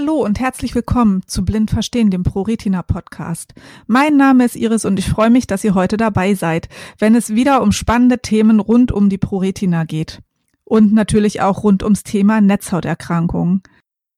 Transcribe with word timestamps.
Hallo 0.00 0.24
und 0.24 0.40
herzlich 0.40 0.74
willkommen 0.74 1.20
zu 1.26 1.44
Blind 1.44 1.70
Verstehen, 1.70 2.10
dem 2.10 2.22
ProRetina 2.22 2.82
Podcast. 2.82 3.52
Mein 3.86 4.16
Name 4.16 4.46
ist 4.46 4.56
Iris 4.56 4.86
und 4.86 4.98
ich 4.98 5.06
freue 5.06 5.28
mich, 5.28 5.46
dass 5.46 5.62
ihr 5.62 5.74
heute 5.74 5.98
dabei 5.98 6.32
seid, 6.32 6.70
wenn 6.98 7.14
es 7.14 7.34
wieder 7.34 7.60
um 7.60 7.70
spannende 7.70 8.18
Themen 8.18 8.60
rund 8.60 8.92
um 8.92 9.10
die 9.10 9.18
ProRetina 9.18 9.84
geht. 9.84 10.22
Und 10.64 10.94
natürlich 10.94 11.42
auch 11.42 11.64
rund 11.64 11.82
ums 11.82 12.02
Thema 12.02 12.40
Netzhauterkrankungen. 12.40 13.62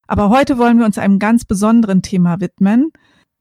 Aber 0.06 0.28
heute 0.28 0.56
wollen 0.56 0.78
wir 0.78 0.86
uns 0.86 0.98
einem 0.98 1.18
ganz 1.18 1.44
besonderen 1.44 2.00
Thema 2.00 2.38
widmen, 2.38 2.92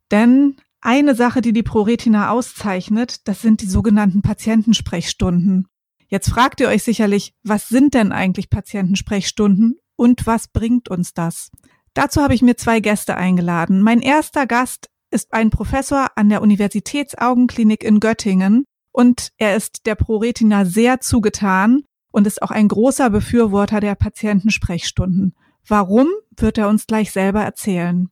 denn 0.09 0.55
eine 0.81 1.13
Sache, 1.13 1.41
die 1.41 1.53
die 1.53 1.61
ProRetina 1.61 2.31
auszeichnet, 2.31 3.27
das 3.27 3.43
sind 3.43 3.61
die 3.61 3.69
sogenannten 3.69 4.23
Patientensprechstunden. 4.23 5.67
Jetzt 6.07 6.31
fragt 6.31 6.59
ihr 6.59 6.69
euch 6.69 6.81
sicherlich, 6.81 7.35
was 7.43 7.69
sind 7.69 7.93
denn 7.93 8.11
eigentlich 8.11 8.49
Patientensprechstunden 8.49 9.77
und 9.95 10.25
was 10.25 10.47
bringt 10.47 10.89
uns 10.89 11.13
das? 11.13 11.51
Dazu 11.93 12.21
habe 12.21 12.33
ich 12.33 12.41
mir 12.41 12.55
zwei 12.55 12.79
Gäste 12.79 13.17
eingeladen. 13.17 13.81
Mein 13.81 14.01
erster 14.01 14.47
Gast 14.47 14.89
ist 15.09 15.33
ein 15.33 15.49
Professor 15.49 16.07
an 16.15 16.29
der 16.29 16.41
Universitätsaugenklinik 16.41 17.83
in 17.83 17.99
Göttingen 17.99 18.65
und 18.91 19.29
er 19.37 19.55
ist 19.55 19.85
der 19.85 19.95
ProRetina 19.95 20.65
sehr 20.65 21.01
zugetan 21.01 21.83
und 22.11 22.27
ist 22.27 22.41
auch 22.41 22.51
ein 22.51 22.67
großer 22.67 23.09
Befürworter 23.09 23.79
der 23.79 23.95
Patientensprechstunden. 23.95 25.35
Warum, 25.67 26.07
wird 26.35 26.57
er 26.57 26.69
uns 26.69 26.87
gleich 26.87 27.11
selber 27.11 27.43
erzählen. 27.43 28.09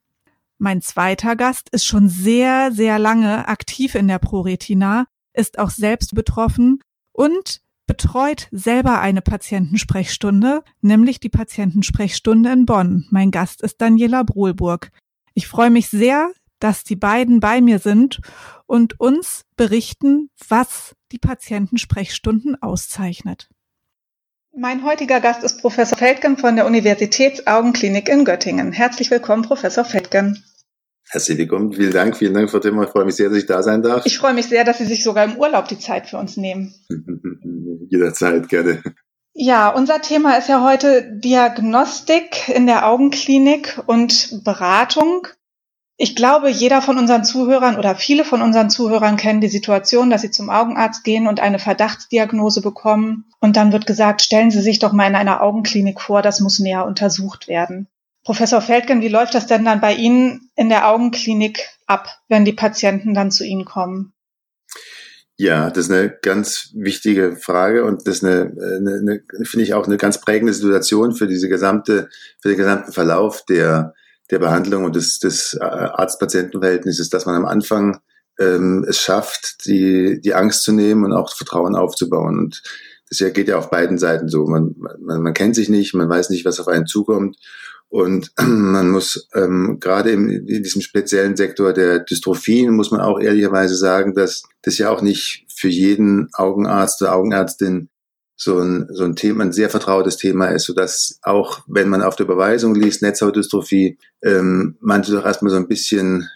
Mein 0.57 0.81
zweiter 0.81 1.35
Gast 1.35 1.69
ist 1.69 1.85
schon 1.85 2.09
sehr, 2.09 2.71
sehr 2.73 2.99
lange 2.99 3.47
aktiv 3.47 3.95
in 3.95 4.07
der 4.07 4.19
ProRetina, 4.19 5.05
ist 5.33 5.57
auch 5.57 5.69
selbst 5.69 6.13
betroffen 6.13 6.81
und 7.13 7.61
betreut 7.89 8.49
selber 8.51 9.01
eine 9.01 9.23
Patientensprechstunde, 9.23 10.63
nämlich 10.81 11.19
die 11.19 11.29
Patientensprechstunde 11.29 12.51
in 12.51 12.67
Bonn. 12.67 13.07
Mein 13.09 13.31
Gast 13.31 13.63
ist 13.63 13.81
Daniela 13.81 14.21
Brohlburg. 14.21 14.91
Ich 15.33 15.47
freue 15.47 15.71
mich 15.71 15.89
sehr, 15.89 16.31
dass 16.59 16.83
die 16.83 16.95
beiden 16.95 17.39
bei 17.39 17.61
mir 17.61 17.79
sind 17.79 18.21
und 18.67 18.99
uns 18.99 19.45
berichten, 19.55 20.29
was 20.47 20.93
die 21.11 21.17
Patientensprechstunden 21.17 22.61
auszeichnet. 22.61 23.49
Mein 24.55 24.83
heutiger 24.83 25.19
Gast 25.19 25.43
ist 25.43 25.59
Professor 25.59 25.97
Feldgen 25.97 26.37
von 26.37 26.57
der 26.57 26.67
Universitätsaugenklinik 26.67 28.07
in 28.07 28.23
Göttingen. 28.23 28.71
Herzlich 28.71 29.09
willkommen, 29.09 29.41
Professor 29.41 29.83
Feldgen. 29.83 30.43
Herzlich 31.11 31.39
willkommen. 31.39 31.73
Vielen 31.73 31.91
Dank. 31.91 32.15
Vielen 32.15 32.35
Dank, 32.35 32.51
Frau 32.51 32.59
Timmer. 32.59 32.83
Ich 32.83 32.89
freue 32.89 33.05
mich 33.05 33.15
sehr, 33.15 33.29
dass 33.29 33.39
ich 33.39 33.47
da 33.47 33.63
sein 33.63 33.81
darf. 33.81 34.05
Ich 34.05 34.19
freue 34.19 34.35
mich 34.35 34.45
sehr, 34.45 34.63
dass 34.63 34.77
Sie 34.77 34.85
sich 34.85 35.03
sogar 35.03 35.25
im 35.25 35.37
Urlaub 35.37 35.67
die 35.67 35.79
Zeit 35.79 36.07
für 36.07 36.17
uns 36.17 36.37
nehmen. 36.37 36.73
Jederzeit, 37.89 38.47
gerne. 38.47 38.83
Ja, 39.33 39.69
unser 39.69 40.01
Thema 40.01 40.37
ist 40.37 40.49
ja 40.49 40.63
heute 40.63 41.11
Diagnostik 41.11 42.49
in 42.49 42.67
der 42.67 42.87
Augenklinik 42.87 43.81
und 43.87 44.43
Beratung. 44.43 45.27
Ich 45.97 46.15
glaube, 46.15 46.49
jeder 46.49 46.81
von 46.81 46.99
unseren 46.99 47.23
Zuhörern 47.23 47.77
oder 47.77 47.95
viele 47.95 48.23
von 48.23 48.43
unseren 48.43 48.69
Zuhörern 48.69 49.17
kennen 49.17 49.41
die 49.41 49.47
Situation, 49.47 50.11
dass 50.11 50.21
sie 50.21 50.31
zum 50.31 50.49
Augenarzt 50.49 51.03
gehen 51.03 51.27
und 51.27 51.39
eine 51.39 51.57
Verdachtsdiagnose 51.57 52.61
bekommen. 52.61 53.25
Und 53.39 53.57
dann 53.57 53.73
wird 53.73 53.87
gesagt, 53.87 54.21
stellen 54.21 54.51
Sie 54.51 54.61
sich 54.61 54.77
doch 54.77 54.93
mal 54.93 55.07
in 55.07 55.15
einer 55.15 55.41
Augenklinik 55.41 55.99
vor, 55.99 56.21
das 56.21 56.39
muss 56.39 56.59
näher 56.59 56.85
untersucht 56.85 57.47
werden. 57.47 57.87
Professor 58.29 58.61
Feldgen, 58.61 59.01
wie 59.01 59.07
läuft 59.07 59.33
das 59.33 59.47
denn 59.47 59.65
dann 59.65 59.81
bei 59.81 59.95
Ihnen 59.95 60.51
in 60.55 60.69
der 60.69 60.87
Augenklinik 60.87 61.67
ab, 61.87 62.07
wenn 62.27 62.45
die 62.45 62.53
Patienten 62.53 63.15
dann 63.15 63.31
zu 63.31 63.43
Ihnen 63.43 63.65
kommen? 63.65 64.13
Ja, 65.35 65.71
das 65.71 65.85
ist 65.85 65.91
eine 65.91 66.15
ganz 66.21 66.69
wichtige 66.75 67.37
Frage 67.37 67.85
und 67.85 68.05
das 68.05 68.17
ist 68.17 68.23
eine, 68.23 68.53
eine, 68.61 69.23
eine 69.35 69.45
finde 69.45 69.63
ich 69.63 69.73
auch 69.73 69.87
eine 69.87 69.97
ganz 69.97 70.21
prägende 70.21 70.53
Situation 70.53 71.15
für 71.15 71.25
diese 71.25 71.49
gesamte, 71.49 72.07
für 72.39 72.49
den 72.49 72.57
gesamten 72.59 72.91
Verlauf 72.91 73.45
der, 73.45 73.95
der 74.29 74.37
Behandlung 74.37 74.83
und 74.83 74.95
des, 74.95 75.17
des 75.17 75.57
Arzt-Patienten-Verhältnisses, 75.59 77.09
dass 77.09 77.25
man 77.25 77.33
am 77.33 77.47
Anfang 77.47 77.99
ähm, 78.37 78.85
es 78.87 79.01
schafft, 79.01 79.65
die, 79.65 80.21
die 80.21 80.35
Angst 80.35 80.61
zu 80.61 80.71
nehmen 80.71 81.03
und 81.03 81.13
auch 81.13 81.35
Vertrauen 81.35 81.75
aufzubauen. 81.75 82.37
Und 82.37 82.61
das 83.09 83.17
geht 83.33 83.47
ja 83.47 83.57
auf 83.57 83.71
beiden 83.71 83.97
Seiten 83.97 84.27
so. 84.29 84.45
Man, 84.45 84.75
man, 84.77 85.23
man 85.23 85.33
kennt 85.33 85.55
sich 85.55 85.67
nicht, 85.67 85.95
man 85.95 86.09
weiß 86.09 86.29
nicht, 86.29 86.45
was 86.45 86.59
auf 86.59 86.67
einen 86.67 86.85
zukommt. 86.85 87.37
Und 87.89 88.31
man 88.39 88.89
muss 88.89 89.27
ähm, 89.33 89.77
gerade 89.79 90.11
in, 90.11 90.45
diesem 90.45 90.81
speziellen 90.81 91.35
Sektor 91.35 91.73
der 91.73 91.99
Dystrophien, 91.99 92.75
muss 92.75 92.91
man 92.91 93.01
auch 93.01 93.19
ehrlicherweise 93.19 93.75
sagen, 93.75 94.13
dass 94.13 94.43
das 94.61 94.77
ja 94.77 94.91
auch 94.91 95.01
nicht 95.01 95.45
für 95.53 95.69
jeden 95.69 96.29
Augenarzt 96.33 97.01
oder 97.01 97.13
Augenärztin 97.13 97.89
so 98.35 98.59
ein, 98.59 98.87
so 98.91 99.03
ein 99.03 99.17
Thema, 99.17 99.43
ein 99.43 99.51
sehr 99.51 99.69
vertrautes 99.69 100.15
Thema 100.15 100.47
ist, 100.47 100.63
so 100.63 100.73
dass 100.73 101.19
auch 101.23 101.59
wenn 101.67 101.89
man 101.89 102.01
auf 102.01 102.15
der 102.15 102.25
Überweisung 102.25 102.73
liest, 102.73 103.01
Netzhautdystrophie, 103.01 103.97
ähm, 104.23 104.77
manche 104.79 105.11
doch 105.11 105.25
erstmal 105.25 105.51
so 105.51 105.57
ein 105.57 105.67
bisschen 105.67 106.29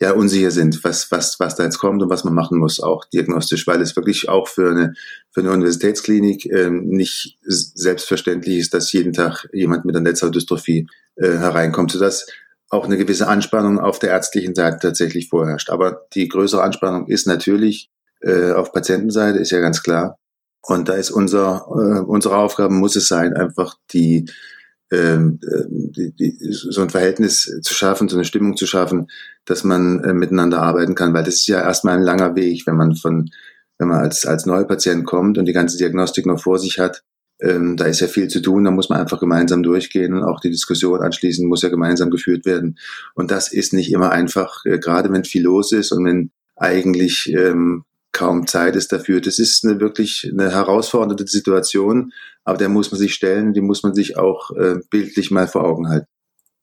ja 0.00 0.12
unsicher 0.12 0.50
sind, 0.50 0.82
was, 0.84 1.10
was, 1.10 1.40
was 1.40 1.56
da 1.56 1.64
jetzt 1.64 1.78
kommt 1.78 2.02
und 2.02 2.10
was 2.10 2.24
man 2.24 2.34
machen 2.34 2.58
muss, 2.58 2.80
auch 2.80 3.04
diagnostisch, 3.06 3.66
weil 3.66 3.80
es 3.80 3.96
wirklich 3.96 4.28
auch 4.28 4.46
für 4.46 4.70
eine, 4.70 4.94
für 5.32 5.40
eine 5.40 5.50
Universitätsklinik 5.50 6.46
ähm, 6.46 6.88
nicht 6.88 7.38
selbstverständlich 7.42 8.58
ist, 8.58 8.74
dass 8.74 8.92
jeden 8.92 9.12
Tag 9.12 9.48
jemand 9.52 9.84
mit 9.84 9.96
einer 9.96 10.08
Netzhautdystrophie 10.08 10.86
äh, 11.16 11.30
hereinkommt, 11.30 11.90
sodass 11.90 12.26
auch 12.70 12.84
eine 12.84 12.98
gewisse 12.98 13.26
Anspannung 13.26 13.80
auf 13.80 13.98
der 13.98 14.10
ärztlichen 14.10 14.54
Seite 14.54 14.78
tatsächlich 14.80 15.28
vorherrscht. 15.28 15.70
Aber 15.70 16.06
die 16.14 16.28
größere 16.28 16.62
Anspannung 16.62 17.08
ist 17.08 17.26
natürlich 17.26 17.90
äh, 18.20 18.52
auf 18.52 18.72
Patientenseite, 18.72 19.38
ist 19.38 19.50
ja 19.50 19.60
ganz 19.60 19.82
klar. 19.82 20.18
Und 20.62 20.88
da 20.88 20.94
ist 20.94 21.10
unser, 21.10 21.66
äh, 21.70 22.00
unsere 22.00 22.36
Aufgabe 22.36 22.74
muss 22.74 22.94
es 22.94 23.08
sein, 23.08 23.32
einfach 23.32 23.76
die 23.92 24.30
ähm, 24.90 25.38
äh, 25.42 26.50
so 26.50 26.80
ein 26.80 26.90
Verhältnis 26.90 27.60
zu 27.62 27.74
schaffen, 27.74 28.08
so 28.08 28.16
eine 28.16 28.24
Stimmung 28.24 28.56
zu 28.56 28.66
schaffen, 28.66 29.08
dass 29.44 29.64
man 29.64 30.02
äh, 30.04 30.14
miteinander 30.14 30.60
arbeiten 30.62 30.94
kann, 30.94 31.14
weil 31.14 31.24
das 31.24 31.36
ist 31.36 31.46
ja 31.48 31.60
erstmal 31.60 31.96
ein 31.96 32.02
langer 32.02 32.34
Weg, 32.36 32.66
wenn 32.66 32.76
man 32.76 32.96
von, 32.96 33.30
wenn 33.78 33.88
man 33.88 34.00
als, 34.00 34.24
als 34.24 34.46
Neupatient 34.46 35.04
kommt 35.04 35.38
und 35.38 35.46
die 35.46 35.52
ganze 35.52 35.78
Diagnostik 35.78 36.26
noch 36.26 36.40
vor 36.40 36.58
sich 36.58 36.78
hat, 36.78 37.02
ähm, 37.40 37.76
da 37.76 37.84
ist 37.84 38.00
ja 38.00 38.08
viel 38.08 38.28
zu 38.28 38.40
tun, 38.40 38.64
da 38.64 38.70
muss 38.70 38.88
man 38.88 39.00
einfach 39.00 39.20
gemeinsam 39.20 39.62
durchgehen 39.62 40.14
und 40.14 40.24
auch 40.24 40.40
die 40.40 40.50
Diskussion 40.50 41.00
anschließend 41.00 41.48
muss 41.48 41.62
ja 41.62 41.68
gemeinsam 41.68 42.10
geführt 42.10 42.44
werden. 42.44 42.78
Und 43.14 43.30
das 43.30 43.52
ist 43.52 43.72
nicht 43.72 43.92
immer 43.92 44.10
einfach, 44.10 44.64
äh, 44.64 44.78
gerade 44.78 45.12
wenn 45.12 45.24
viel 45.24 45.44
los 45.44 45.72
ist 45.72 45.92
und 45.92 46.04
wenn 46.04 46.30
eigentlich 46.56 47.32
ähm, 47.32 47.84
kaum 48.18 48.48
Zeit 48.48 48.74
ist 48.74 48.90
dafür. 48.92 49.20
Das 49.20 49.38
ist 49.38 49.64
eine 49.64 49.80
wirklich 49.80 50.28
eine 50.30 50.50
herausfordernde 50.50 51.26
Situation, 51.26 52.12
aber 52.44 52.58
der 52.58 52.68
muss 52.68 52.90
man 52.90 52.98
sich 52.98 53.14
stellen, 53.14 53.52
die 53.52 53.60
muss 53.60 53.84
man 53.84 53.94
sich 53.94 54.18
auch 54.18 54.50
äh, 54.56 54.80
bildlich 54.90 55.30
mal 55.30 55.46
vor 55.46 55.64
Augen 55.64 55.88
halten. 55.88 56.06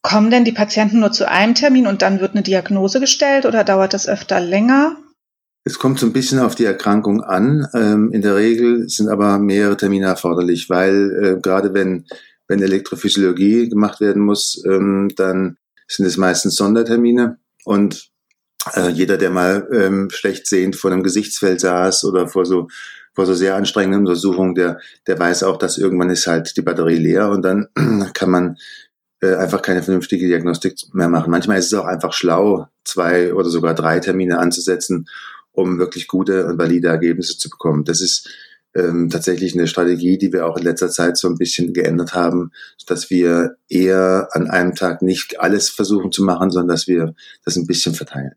Kommen 0.01 0.29
denn 0.29 0.43
die 0.43 0.51
Patienten 0.51 0.99
nur 0.99 1.13
zu 1.13 1.29
einem 1.29 1.55
Termin 1.55 1.87
und 1.87 2.01
dann 2.01 2.19
wird 2.19 2.33
eine 2.33 2.43
Diagnose 2.43 2.99
gestellt 2.99 3.45
oder 3.45 3.63
dauert 3.63 3.93
das 3.93 4.07
öfter 4.07 4.39
länger? 4.39 4.97
Es 5.63 5.79
kommt 5.79 5.97
so 5.97 6.05
ein 6.05 6.13
bisschen 6.13 6.39
auf 6.39 6.55
die 6.55 6.65
Erkrankung 6.65 7.21
an. 7.23 7.67
Ähm, 7.73 8.11
in 8.11 8.21
der 8.21 8.35
Regel 8.35 8.87
sind 8.89 9.07
aber 9.07 9.39
mehrere 9.39 9.77
Termine 9.77 10.07
erforderlich, 10.07 10.69
weil 10.69 11.23
äh, 11.23 11.41
gerade 11.41 11.73
wenn, 11.73 12.05
wenn 12.47 12.61
Elektrophysiologie 12.61 13.69
gemacht 13.69 14.01
werden 14.01 14.21
muss, 14.21 14.61
ähm, 14.67 15.09
dann 15.15 15.57
sind 15.87 16.05
es 16.05 16.17
meistens 16.17 16.55
Sondertermine. 16.55 17.39
Und 17.63 18.11
äh, 18.73 18.89
jeder, 18.89 19.17
der 19.17 19.29
mal 19.29 19.67
ähm, 19.71 20.09
schlecht 20.09 20.47
sehend 20.47 20.75
vor 20.75 20.91
einem 20.91 21.03
Gesichtsfeld 21.03 21.59
saß 21.59 22.05
oder 22.05 22.27
vor 22.27 22.45
so 22.45 22.67
vor 23.15 23.25
so 23.25 23.33
sehr 23.33 23.55
anstrengenden 23.55 24.01
Untersuchungen, 24.01 24.55
der, 24.55 24.79
der 25.07 25.17
weiß 25.17 25.43
auch, 25.43 25.57
dass 25.57 25.77
irgendwann 25.77 26.09
ist 26.09 26.27
halt 26.27 26.57
die 26.57 26.61
Batterie 26.61 26.97
leer 26.97 27.29
und 27.29 27.43
dann 27.43 27.67
kann 28.13 28.29
man 28.29 28.57
äh, 29.21 29.35
einfach 29.35 29.61
keine 29.61 29.81
vernünftige 29.81 30.27
Diagnostik 30.27 30.75
mehr 30.93 31.07
machen. 31.07 31.31
Manchmal 31.31 31.59
ist 31.59 31.67
es 31.67 31.73
auch 31.73 31.85
einfach 31.85 32.11
schlau, 32.11 32.67
zwei 32.83 33.33
oder 33.33 33.49
sogar 33.49 33.73
drei 33.73 33.99
Termine 33.99 34.39
anzusetzen, 34.39 35.07
um 35.53 35.79
wirklich 35.79 36.07
gute 36.07 36.45
und 36.45 36.57
valide 36.57 36.89
Ergebnisse 36.89 37.37
zu 37.37 37.49
bekommen. 37.49 37.85
Das 37.85 38.01
ist 38.01 38.29
ähm, 38.75 39.09
tatsächlich 39.09 39.53
eine 39.53 39.67
Strategie, 39.67 40.17
die 40.17 40.33
wir 40.33 40.45
auch 40.45 40.57
in 40.57 40.63
letzter 40.63 40.89
Zeit 40.89 41.15
so 41.17 41.29
ein 41.29 41.37
bisschen 41.37 41.73
geändert 41.73 42.13
haben, 42.13 42.51
dass 42.85 43.09
wir 43.09 43.55
eher 43.69 44.27
an 44.33 44.49
einem 44.49 44.75
Tag 44.75 45.01
nicht 45.01 45.39
alles 45.39 45.69
versuchen 45.69 46.11
zu 46.11 46.23
machen, 46.25 46.51
sondern 46.51 46.75
dass 46.75 46.87
wir 46.87 47.15
das 47.45 47.55
ein 47.55 47.67
bisschen 47.67 47.95
verteilen. 47.95 48.33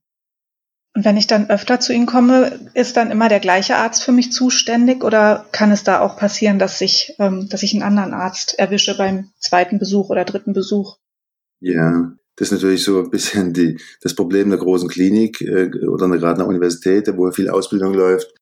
Und 0.98 1.04
wenn 1.04 1.16
ich 1.16 1.28
dann 1.28 1.48
öfter 1.48 1.78
zu 1.78 1.92
Ihnen 1.92 2.06
komme, 2.06 2.58
ist 2.74 2.96
dann 2.96 3.12
immer 3.12 3.28
der 3.28 3.38
gleiche 3.38 3.76
Arzt 3.76 4.02
für 4.02 4.10
mich 4.10 4.32
zuständig 4.32 5.04
oder 5.04 5.46
kann 5.52 5.70
es 5.70 5.84
da 5.84 6.00
auch 6.00 6.16
passieren, 6.16 6.58
dass 6.58 6.80
ich, 6.80 7.14
ähm, 7.20 7.48
dass 7.48 7.62
ich 7.62 7.72
einen 7.72 7.84
anderen 7.84 8.12
Arzt 8.12 8.58
erwische 8.58 8.96
beim 8.96 9.30
zweiten 9.38 9.78
Besuch 9.78 10.10
oder 10.10 10.24
dritten 10.24 10.54
Besuch? 10.54 10.96
Ja, 11.60 12.10
das 12.34 12.48
ist 12.48 12.52
natürlich 12.54 12.82
so 12.82 12.98
ein 12.98 13.10
bisschen 13.10 13.52
die, 13.52 13.78
das 14.00 14.16
Problem 14.16 14.50
der 14.50 14.58
großen 14.58 14.88
Klinik 14.88 15.40
äh, 15.40 15.70
oder 15.86 16.08
gerade 16.08 16.40
einer 16.40 16.48
Universität, 16.48 17.08
wo 17.16 17.30
viel 17.30 17.48
Ausbildung 17.48 17.94
läuft, 17.94 18.34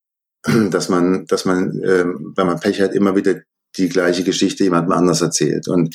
dass 0.71 0.89
man, 0.89 1.27
dass 1.27 1.45
man, 1.45 1.79
äh, 1.83 2.07
wenn 2.07 2.47
man 2.47 2.59
Pech 2.59 2.81
hat, 2.81 2.95
immer 2.95 3.15
wieder 3.17 3.35
die 3.77 3.91
gleiche 3.91 4.25
Geschichte 4.25 4.65
jemandem 4.65 4.93
anders 4.93 5.21
erzählt 5.21 5.69
und 5.69 5.95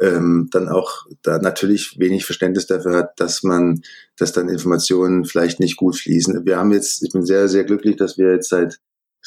ähm, 0.00 0.48
dann 0.52 0.68
auch 0.68 1.06
da 1.22 1.38
natürlich 1.38 1.98
wenig 1.98 2.24
Verständnis 2.24 2.66
dafür 2.66 2.96
hat, 2.96 3.20
dass 3.20 3.42
man, 3.42 3.82
dass 4.16 4.32
dann 4.32 4.48
Informationen 4.48 5.24
vielleicht 5.24 5.60
nicht 5.60 5.76
gut 5.76 5.96
fließen. 5.96 6.44
Wir 6.44 6.58
haben 6.58 6.72
jetzt, 6.72 7.02
ich 7.02 7.12
bin 7.12 7.24
sehr, 7.24 7.48
sehr 7.48 7.64
glücklich, 7.64 7.96
dass 7.96 8.18
wir 8.18 8.32
jetzt 8.32 8.48
seit 8.48 8.78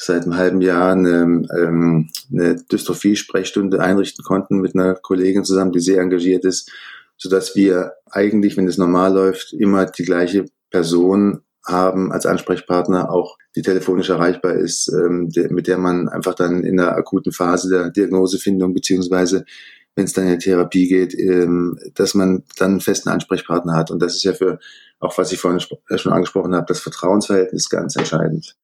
seit 0.02 0.22
einem 0.22 0.36
halben 0.36 0.60
Jahr 0.62 0.92
eine, 0.92 1.46
ähm, 1.54 2.08
eine 2.32 2.56
Dystrophie-Sprechstunde 2.56 3.80
einrichten 3.80 4.24
konnten 4.24 4.60
mit 4.60 4.74
einer 4.74 4.94
Kollegin 4.94 5.44
zusammen, 5.44 5.72
die 5.72 5.80
sehr 5.80 6.00
engagiert 6.00 6.46
ist, 6.46 6.70
sodass 7.18 7.54
wir 7.54 7.92
eigentlich, 8.10 8.56
wenn 8.56 8.66
es 8.66 8.78
normal 8.78 9.12
läuft, 9.12 9.52
immer 9.52 9.84
die 9.84 10.04
gleiche 10.04 10.46
Person 10.70 11.42
haben 11.66 12.12
als 12.12 12.24
Ansprechpartner, 12.24 13.10
auch 13.10 13.36
die 13.54 13.60
telefonisch 13.60 14.08
erreichbar 14.08 14.54
ist, 14.54 14.88
ähm, 14.88 15.28
der, 15.28 15.52
mit 15.52 15.66
der 15.66 15.76
man 15.76 16.08
einfach 16.08 16.34
dann 16.34 16.64
in 16.64 16.78
der 16.78 16.96
akuten 16.96 17.32
Phase 17.32 17.68
der 17.68 17.90
Diagnosefindung 17.90 18.72
beziehungsweise 18.72 19.44
wenn 19.96 20.04
es 20.04 20.12
dann 20.12 20.26
in 20.26 20.38
die 20.38 20.44
Therapie 20.44 20.88
geht, 20.88 21.14
ähm, 21.14 21.78
dass 21.94 22.14
man 22.14 22.44
dann 22.56 22.72
einen 22.72 22.80
festen 22.80 23.08
Ansprechpartner 23.08 23.74
hat. 23.74 23.90
Und 23.90 24.00
das 24.00 24.16
ist 24.16 24.24
ja 24.24 24.32
für, 24.32 24.58
auch 24.98 25.16
was 25.18 25.32
ich 25.32 25.40
vorhin 25.40 25.60
schon 25.60 26.12
angesprochen 26.12 26.54
habe, 26.54 26.66
das 26.68 26.80
Vertrauensverhältnis 26.80 27.68
ganz 27.68 27.96
entscheidend. 27.96 28.56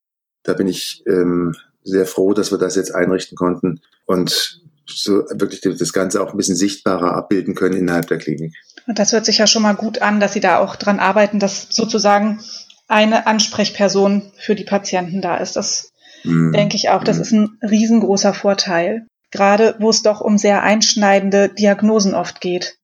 Da 0.43 0.55
bin 0.55 0.69
ich 0.69 1.03
ähm, 1.07 1.55
sehr 1.83 2.07
froh, 2.07 2.33
dass 2.33 2.51
wir 2.51 2.59
das 2.59 2.77
jetzt 2.77 2.95
einrichten 2.95 3.37
konnten 3.37 3.81
und 4.07 4.61
so 4.89 5.25
wirklich 5.33 5.61
das 5.61 5.93
Ganze 5.93 6.23
auch 6.23 6.31
ein 6.31 6.37
bisschen 6.37 6.57
sichtbarer 6.57 7.15
abbilden 7.15 7.55
können 7.55 7.77
innerhalb 7.77 8.07
der 8.07 8.19
Klinik. 8.19 8.55
Und 8.87 8.99
das 8.99 9.13
hört 9.13 9.25
sich 9.25 9.39
ja 9.39 9.47
schon 9.47 9.63
mal 9.63 9.75
gut 9.75 10.01
an, 10.01 10.21
dass 10.21 10.33
Sie 10.33 10.41
da 10.41 10.59
auch 10.59 10.77
dran 10.77 11.01
arbeiten, 11.01 11.41
dass 11.41 11.69
sozusagen 11.71 12.41
eine 12.89 13.27
Ansprechperson 13.27 14.31
für 14.37 14.55
die 14.55 14.65
Patienten 14.65 15.21
da 15.21 15.39
ist. 15.39 15.57
Das 15.57 15.93
mm. 16.23 16.53
denke 16.53 16.77
ich 16.77 16.89
auch, 16.91 17.03
das 17.03 17.19
mm. 17.19 17.23
ist 17.23 17.33
ein 17.33 17.59
riesengroßer 17.63 18.33
Vorteil. 18.33 19.07
Gerade 19.31 19.77
wo 19.81 19.91
es 19.91 20.03
doch 20.03 20.21
um 20.21 20.39
sehr 20.39 20.63
einschneidende 20.63 21.49
Diagnosen 21.49 22.15
oft 22.15 22.41
geht. 22.41 22.79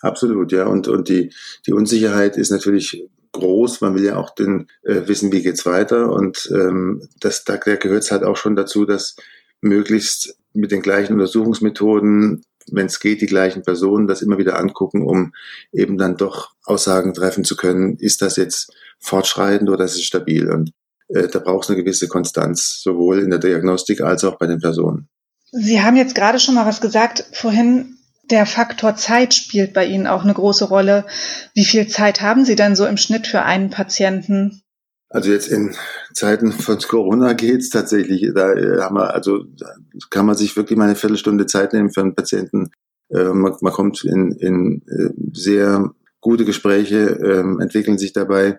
Absolut, 0.00 0.52
ja. 0.52 0.66
Und, 0.66 0.88
und 0.88 1.08
die, 1.08 1.32
die 1.66 1.72
Unsicherheit 1.72 2.36
ist 2.36 2.50
natürlich 2.50 3.08
groß. 3.32 3.80
Man 3.80 3.94
will 3.94 4.04
ja 4.04 4.16
auch 4.16 4.34
den, 4.34 4.68
äh, 4.82 5.02
wissen, 5.06 5.32
wie 5.32 5.42
geht's 5.42 5.66
weiter. 5.66 6.12
Und 6.12 6.50
ähm, 6.52 7.08
das, 7.20 7.44
da, 7.44 7.56
gehört 7.56 8.02
es 8.02 8.10
halt 8.10 8.22
auch 8.22 8.36
schon 8.36 8.56
dazu, 8.56 8.84
dass 8.84 9.16
möglichst 9.60 10.36
mit 10.52 10.70
den 10.70 10.82
gleichen 10.82 11.14
Untersuchungsmethoden, 11.14 12.44
wenn 12.70 12.86
es 12.86 13.00
geht, 13.00 13.20
die 13.20 13.26
gleichen 13.26 13.62
Personen 13.62 14.06
das 14.06 14.22
immer 14.22 14.38
wieder 14.38 14.58
angucken, 14.58 15.06
um 15.06 15.32
eben 15.72 15.98
dann 15.98 16.16
doch 16.16 16.52
Aussagen 16.64 17.14
treffen 17.14 17.44
zu 17.44 17.56
können, 17.56 17.96
ist 17.96 18.22
das 18.22 18.36
jetzt 18.36 18.72
fortschreitend 19.00 19.70
oder 19.70 19.84
ist 19.84 19.96
es 19.96 20.04
stabil? 20.04 20.50
Und 20.50 20.72
äh, 21.08 21.28
da 21.28 21.38
braucht 21.38 21.64
es 21.64 21.70
eine 21.70 21.82
gewisse 21.82 22.08
Konstanz, 22.08 22.80
sowohl 22.82 23.20
in 23.20 23.30
der 23.30 23.38
Diagnostik 23.38 24.00
als 24.00 24.24
auch 24.24 24.38
bei 24.38 24.46
den 24.46 24.60
Personen. 24.60 25.08
Sie 25.52 25.82
haben 25.82 25.96
jetzt 25.96 26.14
gerade 26.14 26.38
schon 26.38 26.54
mal 26.54 26.66
was 26.66 26.80
gesagt 26.80 27.24
vorhin. 27.32 27.96
Der 28.30 28.44
Faktor 28.44 28.96
Zeit 28.96 29.32
spielt 29.32 29.72
bei 29.72 29.86
Ihnen 29.86 30.06
auch 30.06 30.22
eine 30.22 30.34
große 30.34 30.66
Rolle. 30.66 31.06
Wie 31.54 31.64
viel 31.64 31.88
Zeit 31.88 32.20
haben 32.20 32.44
Sie 32.44 32.56
denn 32.56 32.76
so 32.76 32.84
im 32.84 32.98
Schnitt 32.98 33.26
für 33.26 33.42
einen 33.42 33.70
Patienten? 33.70 34.62
Also 35.10 35.30
jetzt 35.30 35.48
in 35.48 35.74
Zeiten 36.12 36.52
von 36.52 36.78
Corona 36.78 37.32
geht's 37.32 37.70
tatsächlich. 37.70 38.30
Da 38.34 38.52
äh, 38.52 38.82
haben 38.82 38.96
wir, 38.96 39.14
also 39.14 39.44
kann 40.10 40.26
man 40.26 40.34
sich 40.34 40.56
wirklich 40.56 40.76
mal 40.76 40.84
eine 40.84 40.96
Viertelstunde 40.96 41.46
Zeit 41.46 41.72
nehmen 41.72 41.90
für 41.90 42.02
einen 42.02 42.14
Patienten. 42.14 42.70
Äh, 43.08 43.24
man, 43.24 43.54
man, 43.62 43.72
kommt 43.72 44.04
in, 44.04 44.32
in 44.32 44.82
äh, 44.86 45.10
sehr 45.32 45.90
gute 46.20 46.44
Gespräche, 46.44 47.18
ähm, 47.24 47.60
entwickeln 47.60 47.96
sich 47.96 48.12
dabei. 48.12 48.58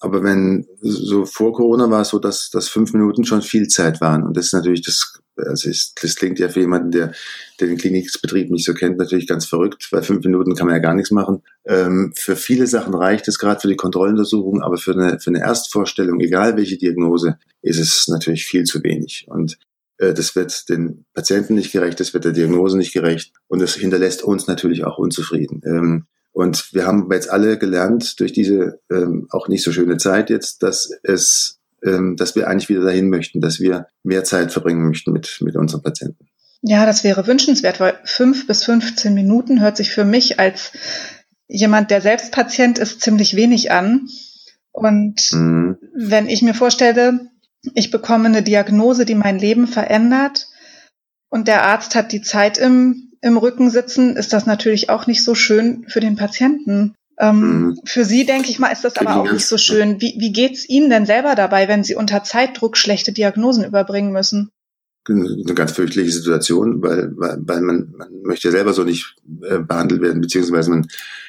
Aber 0.00 0.24
wenn 0.24 0.66
so 0.80 1.24
vor 1.24 1.52
Corona 1.52 1.88
war 1.88 2.02
es 2.02 2.08
so, 2.08 2.18
dass, 2.18 2.50
dass 2.50 2.68
fünf 2.68 2.92
Minuten 2.92 3.24
schon 3.24 3.42
viel 3.42 3.68
Zeit 3.68 4.00
waren. 4.00 4.24
Und 4.24 4.36
das 4.36 4.46
ist 4.46 4.52
natürlich 4.52 4.82
das 4.82 5.20
also 5.36 5.68
ist, 5.68 6.02
das 6.02 6.16
klingt 6.16 6.38
ja 6.38 6.48
für 6.48 6.60
jemanden, 6.60 6.90
der, 6.90 7.12
der 7.60 7.68
den 7.68 7.78
Klinikbetrieb 7.78 8.50
nicht 8.50 8.64
so 8.64 8.74
kennt, 8.74 8.98
natürlich 8.98 9.26
ganz 9.26 9.46
verrückt, 9.46 9.88
weil 9.90 10.02
fünf 10.02 10.24
Minuten 10.24 10.54
kann 10.54 10.66
man 10.66 10.76
ja 10.76 10.82
gar 10.82 10.94
nichts 10.94 11.10
machen. 11.10 11.42
Ähm, 11.64 12.12
für 12.16 12.36
viele 12.36 12.66
Sachen 12.66 12.94
reicht 12.94 13.28
es 13.28 13.38
gerade 13.38 13.60
für 13.60 13.68
die 13.68 13.76
Kontrolluntersuchung, 13.76 14.62
aber 14.62 14.76
für 14.76 14.92
eine, 14.92 15.18
für 15.20 15.30
eine 15.30 15.40
Erstvorstellung, 15.40 16.20
egal 16.20 16.56
welche 16.56 16.78
Diagnose, 16.78 17.38
ist 17.62 17.78
es 17.78 18.06
natürlich 18.08 18.44
viel 18.44 18.64
zu 18.64 18.82
wenig. 18.82 19.26
Und 19.28 19.58
äh, 19.98 20.14
das 20.14 20.36
wird 20.36 20.68
den 20.68 21.04
Patienten 21.14 21.54
nicht 21.54 21.72
gerecht, 21.72 22.00
das 22.00 22.14
wird 22.14 22.24
der 22.24 22.32
Diagnose 22.32 22.76
nicht 22.76 22.92
gerecht 22.92 23.32
und 23.48 23.60
das 23.60 23.74
hinterlässt 23.74 24.22
uns 24.22 24.46
natürlich 24.46 24.84
auch 24.84 24.98
unzufrieden. 24.98 25.60
Ähm, 25.64 26.06
und 26.32 26.74
wir 26.74 26.84
haben 26.84 27.08
jetzt 27.12 27.30
alle 27.30 27.58
gelernt 27.58 28.18
durch 28.18 28.32
diese 28.32 28.80
ähm, 28.90 29.28
auch 29.30 29.46
nicht 29.46 29.62
so 29.62 29.70
schöne 29.70 29.98
Zeit 29.98 30.30
jetzt, 30.30 30.64
dass 30.64 30.90
es 31.04 31.60
dass 32.16 32.34
wir 32.34 32.48
eigentlich 32.48 32.68
wieder 32.68 32.82
dahin 32.82 33.10
möchten, 33.10 33.40
dass 33.40 33.60
wir 33.60 33.86
mehr 34.02 34.24
Zeit 34.24 34.52
verbringen 34.52 34.86
möchten 34.86 35.12
mit, 35.12 35.38
mit 35.40 35.56
unseren 35.56 35.82
Patienten. 35.82 36.26
Ja, 36.62 36.86
das 36.86 37.04
wäre 37.04 37.26
wünschenswert, 37.26 37.78
weil 37.78 37.98
fünf 38.04 38.46
bis 38.46 38.64
15 38.64 39.12
Minuten 39.12 39.60
hört 39.60 39.76
sich 39.76 39.90
für 39.90 40.06
mich 40.06 40.40
als 40.40 40.72
jemand, 41.46 41.90
der 41.90 42.00
selbst 42.00 42.32
Patient 42.32 42.78
ist, 42.78 43.02
ziemlich 43.02 43.36
wenig 43.36 43.70
an. 43.70 44.08
Und 44.72 45.30
mhm. 45.32 45.76
wenn 45.94 46.26
ich 46.26 46.40
mir 46.40 46.54
vorstelle, 46.54 47.28
ich 47.74 47.90
bekomme 47.90 48.26
eine 48.26 48.42
Diagnose, 48.42 49.04
die 49.04 49.14
mein 49.14 49.38
Leben 49.38 49.66
verändert 49.66 50.48
und 51.28 51.48
der 51.48 51.64
Arzt 51.64 51.94
hat 51.94 52.12
die 52.12 52.22
Zeit 52.22 52.56
im, 52.56 53.12
im 53.20 53.36
Rücken 53.36 53.70
sitzen, 53.70 54.16
ist 54.16 54.32
das 54.32 54.46
natürlich 54.46 54.88
auch 54.88 55.06
nicht 55.06 55.22
so 55.22 55.34
schön 55.34 55.84
für 55.88 56.00
den 56.00 56.16
Patienten. 56.16 56.94
Ähm, 57.18 57.40
mhm. 57.40 57.80
Für 57.84 58.04
Sie, 58.04 58.26
denke 58.26 58.50
ich 58.50 58.58
mal, 58.58 58.72
ist 58.72 58.84
das 58.84 58.96
aber 58.96 59.16
auch 59.16 59.30
nicht 59.30 59.46
so 59.46 59.58
schön. 59.58 60.00
Wie, 60.00 60.14
wie 60.18 60.32
geht's 60.32 60.68
Ihnen 60.68 60.90
denn 60.90 61.06
selber 61.06 61.34
dabei, 61.34 61.68
wenn 61.68 61.84
Sie 61.84 61.94
unter 61.94 62.24
Zeitdruck 62.24 62.76
schlechte 62.76 63.12
Diagnosen 63.12 63.64
überbringen 63.64 64.12
müssen? 64.12 64.50
Eine 65.06 65.54
ganz 65.54 65.72
fürchterliche 65.72 66.12
Situation, 66.12 66.82
weil, 66.82 67.12
weil, 67.16 67.36
weil 67.42 67.60
man, 67.60 67.92
man 67.96 68.08
möchte 68.22 68.50
selber 68.50 68.72
so 68.72 68.84
nicht 68.84 69.16
äh, 69.42 69.58
behandelt 69.58 70.00
werden, 70.00 70.22
beziehungsweise 70.22 70.70
man, 70.70 70.86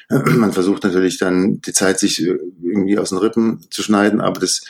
äh, 0.08 0.18
man 0.30 0.52
versucht 0.52 0.82
natürlich 0.82 1.18
dann 1.18 1.60
die 1.60 1.72
Zeit 1.72 1.98
sich 1.98 2.22
äh, 2.22 2.38
irgendwie 2.62 2.98
aus 2.98 3.10
den 3.10 3.18
Rippen 3.18 3.60
zu 3.70 3.82
schneiden, 3.82 4.20
aber 4.20 4.40
das, 4.40 4.62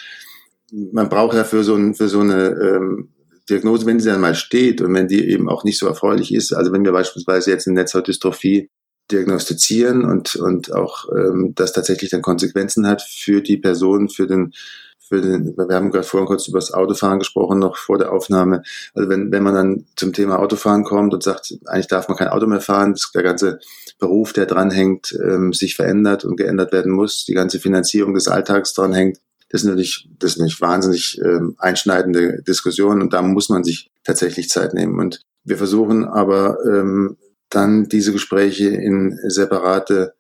man 0.73 1.09
braucht 1.09 1.37
ja 1.37 1.45
für 1.45 1.62
so, 1.62 1.77
ein, 1.77 1.95
für 1.95 2.09
so 2.09 2.21
eine 2.21 2.49
ähm, 2.49 3.11
Diagnose, 3.49 3.87
wenn 3.87 4.01
sie 4.01 4.11
dann 4.11 4.21
mal 4.21 4.35
steht 4.35 4.81
und 4.81 4.93
wenn 4.93 5.07
die 5.07 5.25
eben 5.29 5.49
auch 5.49 5.62
nicht 5.62 5.79
so 5.79 5.87
erfreulich 5.87 6.35
ist, 6.35 6.53
also 6.53 6.73
wenn 6.73 6.85
wir 6.85 6.91
beispielsweise 6.91 7.53
jetzt 7.53 7.69
eine 7.69 7.75
Netzhautdystrophie 7.75 8.71
diagnostizieren 9.11 10.05
und, 10.05 10.37
und 10.37 10.73
auch 10.73 11.08
ähm, 11.12 11.53
das 11.55 11.73
tatsächlich 11.73 12.11
dann 12.11 12.23
Konsequenzen 12.23 12.87
hat 12.87 13.03
für 13.03 13.41
die 13.41 13.56
Person, 13.56 14.08
für 14.08 14.26
den, 14.26 14.53
für 14.99 15.20
den, 15.20 15.56
wir 15.56 15.75
haben 15.76 15.91
gerade 15.91 16.06
vorhin 16.06 16.26
kurz 16.26 16.49
über 16.49 16.58
das 16.58 16.73
Autofahren 16.73 17.20
gesprochen, 17.20 17.61
noch 17.61 17.76
vor 17.76 17.99
der 17.99 18.12
Aufnahme. 18.12 18.62
Also 18.94 19.08
wenn, 19.08 19.31
wenn 19.31 19.43
man 19.43 19.55
dann 19.55 19.87
zum 19.94 20.12
Thema 20.12 20.38
Autofahren 20.38 20.82
kommt 20.85 21.14
und 21.14 21.23
sagt, 21.23 21.55
eigentlich 21.67 21.87
darf 21.87 22.08
man 22.08 22.17
kein 22.17 22.29
Auto 22.29 22.47
mehr 22.47 22.61
fahren, 22.61 22.92
dass 22.92 23.11
der 23.14 23.23
ganze 23.23 23.61
Beruf, 23.99 24.33
der 24.33 24.47
dranhängt, 24.47 25.16
ähm, 25.23 25.52
sich 25.52 25.76
verändert 25.76 26.25
und 26.25 26.37
geändert 26.37 26.73
werden 26.73 26.92
muss, 26.92 27.25
die 27.25 27.35
ganze 27.35 27.61
Finanzierung 27.61 28.14
des 28.14 28.28
Alltags 28.28 28.75
dranhängt, 28.75 29.19
das 29.49 29.61
sind 29.61 29.71
natürlich, 29.71 30.09
das 30.19 30.33
sind 30.33 30.40
natürlich 30.40 30.61
wahnsinnig 30.61 31.21
ähm, 31.25 31.54
einschneidende 31.59 32.42
Diskussionen 32.42 33.00
und 33.00 33.12
da 33.12 33.23
muss 33.23 33.49
man 33.49 33.62
sich 33.62 33.90
tatsächlich 34.02 34.49
Zeit 34.49 34.75
nehmen. 34.75 34.99
Und 34.99 35.21
wir 35.45 35.57
versuchen 35.57 36.04
aber 36.04 36.59
ähm, 36.66 37.16
dann 37.57 37.89
diese 37.89 38.13
Gespräche 38.13 38.69
in 38.69 39.19
separate 39.29 40.15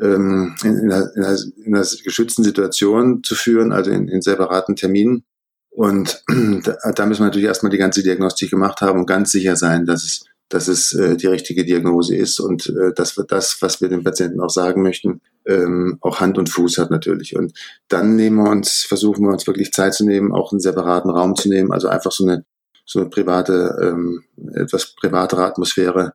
ähm, 0.00 0.54
in, 0.64 0.90
einer, 0.90 1.14
in, 1.14 1.24
einer, 1.24 1.38
in 1.64 1.74
einer 1.74 1.86
geschützten 2.04 2.42
Situation 2.42 3.22
zu 3.22 3.34
führen, 3.34 3.72
also 3.72 3.90
in, 3.90 4.08
in 4.08 4.22
separaten 4.22 4.76
Terminen. 4.76 5.24
Und 5.70 6.22
da, 6.64 6.92
da 6.92 7.06
müssen 7.06 7.20
wir 7.20 7.26
natürlich 7.26 7.46
erstmal 7.46 7.70
die 7.70 7.78
ganze 7.78 8.02
Diagnostik 8.02 8.50
gemacht 8.50 8.80
haben 8.80 8.98
und 9.00 9.06
ganz 9.06 9.30
sicher 9.30 9.56
sein, 9.56 9.86
dass 9.86 10.04
es, 10.04 10.24
dass 10.48 10.68
es 10.68 10.92
äh, 10.94 11.16
die 11.16 11.28
richtige 11.28 11.64
Diagnose 11.64 12.16
ist 12.16 12.40
und 12.40 12.68
äh, 12.68 12.92
dass 12.94 13.16
wir 13.16 13.24
das, 13.24 13.58
was 13.60 13.80
wir 13.80 13.88
dem 13.88 14.02
Patienten 14.02 14.40
auch 14.40 14.50
sagen 14.50 14.82
möchten, 14.82 15.20
ähm, 15.46 15.98
auch 16.00 16.20
Hand 16.20 16.38
und 16.38 16.48
Fuß 16.48 16.78
hat 16.78 16.90
natürlich. 16.90 17.36
Und 17.36 17.52
dann 17.88 18.16
nehmen 18.16 18.42
wir 18.42 18.50
uns, 18.50 18.84
versuchen 18.88 19.24
wir 19.24 19.32
uns 19.32 19.46
wirklich 19.46 19.72
Zeit 19.72 19.94
zu 19.94 20.04
nehmen, 20.04 20.32
auch 20.32 20.50
einen 20.50 20.60
separaten 20.60 21.10
Raum 21.10 21.36
zu 21.36 21.48
nehmen, 21.48 21.72
also 21.72 21.88
einfach 21.88 22.12
so 22.12 22.24
eine 22.24 22.44
so 22.90 22.98
eine 22.98 23.08
private, 23.08 23.78
ähm, 23.80 24.24
etwas 24.52 24.96
privatere 24.96 25.44
Atmosphäre 25.44 26.14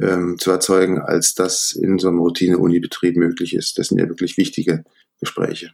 ähm, 0.00 0.36
zu 0.38 0.50
erzeugen, 0.50 1.00
als 1.00 1.34
das 1.34 1.72
in 1.72 1.98
so 1.98 2.08
einem 2.08 2.18
Routine-Uni-Betrieb 2.18 3.16
möglich 3.16 3.54
ist. 3.54 3.78
Das 3.78 3.88
sind 3.88 3.98
ja 3.98 4.08
wirklich 4.08 4.36
wichtige 4.36 4.84
Gespräche. 5.20 5.72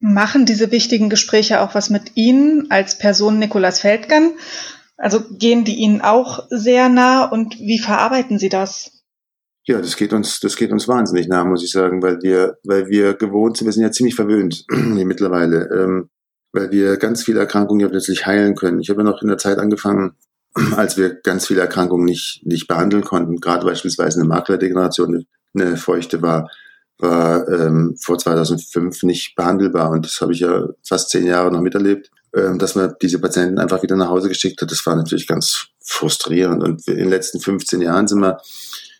Machen 0.00 0.46
diese 0.46 0.70
wichtigen 0.70 1.10
Gespräche 1.10 1.60
auch 1.60 1.74
was 1.74 1.90
mit 1.90 2.12
Ihnen 2.14 2.70
als 2.70 2.98
Person 2.98 3.38
Nikolas 3.38 3.80
Feldgen? 3.80 4.34
Also 4.96 5.20
gehen 5.30 5.64
die 5.64 5.76
Ihnen 5.76 6.00
auch 6.00 6.46
sehr 6.50 6.88
nah 6.88 7.24
und 7.24 7.58
wie 7.58 7.78
verarbeiten 7.78 8.38
Sie 8.38 8.48
das? 8.48 8.92
Ja, 9.64 9.80
das 9.80 9.96
geht 9.96 10.12
uns, 10.12 10.40
das 10.40 10.56
geht 10.56 10.72
uns 10.72 10.88
wahnsinnig 10.88 11.28
nah, 11.28 11.44
muss 11.44 11.62
ich 11.62 11.70
sagen, 11.70 12.02
weil 12.02 12.22
wir, 12.22 12.58
weil 12.64 12.88
wir 12.88 13.14
gewohnt 13.14 13.56
sind, 13.56 13.66
wir 13.66 13.72
sind 13.72 13.82
ja 13.82 13.90
ziemlich 13.90 14.14
verwöhnt 14.14 14.64
mittlerweile, 14.70 15.68
ähm, 15.72 16.08
weil 16.52 16.70
wir 16.70 16.96
ganz 16.96 17.22
viele 17.22 17.40
Erkrankungen 17.40 17.80
ja 17.80 17.88
plötzlich 17.88 18.24
heilen 18.24 18.54
können. 18.54 18.80
Ich 18.80 18.88
habe 18.88 19.00
ja 19.00 19.04
noch 19.04 19.20
in 19.20 19.28
der 19.28 19.36
Zeit 19.36 19.58
angefangen, 19.58 20.16
als 20.76 20.96
wir 20.96 21.14
ganz 21.14 21.46
viele 21.46 21.60
Erkrankungen 21.60 22.04
nicht, 22.04 22.42
nicht 22.44 22.66
behandeln 22.68 23.04
konnten, 23.04 23.40
gerade 23.40 23.64
beispielsweise 23.66 24.20
eine 24.20 24.28
Maklerdegeneration, 24.28 25.26
eine 25.54 25.76
feuchte 25.76 26.22
war, 26.22 26.50
war 26.98 27.48
ähm, 27.48 27.96
vor 28.00 28.18
2005 28.18 29.04
nicht 29.04 29.36
behandelbar. 29.36 29.90
Und 29.90 30.04
das 30.04 30.20
habe 30.20 30.32
ich 30.32 30.40
ja 30.40 30.68
fast 30.82 31.10
zehn 31.10 31.26
Jahre 31.26 31.52
noch 31.52 31.60
miterlebt, 31.60 32.10
ähm, 32.34 32.58
dass 32.58 32.74
man 32.74 32.94
diese 33.00 33.20
Patienten 33.20 33.58
einfach 33.58 33.82
wieder 33.82 33.96
nach 33.96 34.08
Hause 34.08 34.28
geschickt 34.28 34.60
hat. 34.60 34.70
Das 34.70 34.84
war 34.84 34.96
natürlich 34.96 35.26
ganz 35.26 35.68
frustrierend. 35.80 36.62
Und 36.62 36.86
in 36.88 36.96
den 36.96 37.08
letzten 37.08 37.40
15 37.40 37.80
Jahren 37.80 38.08
sind 38.08 38.20
wir 38.20 38.38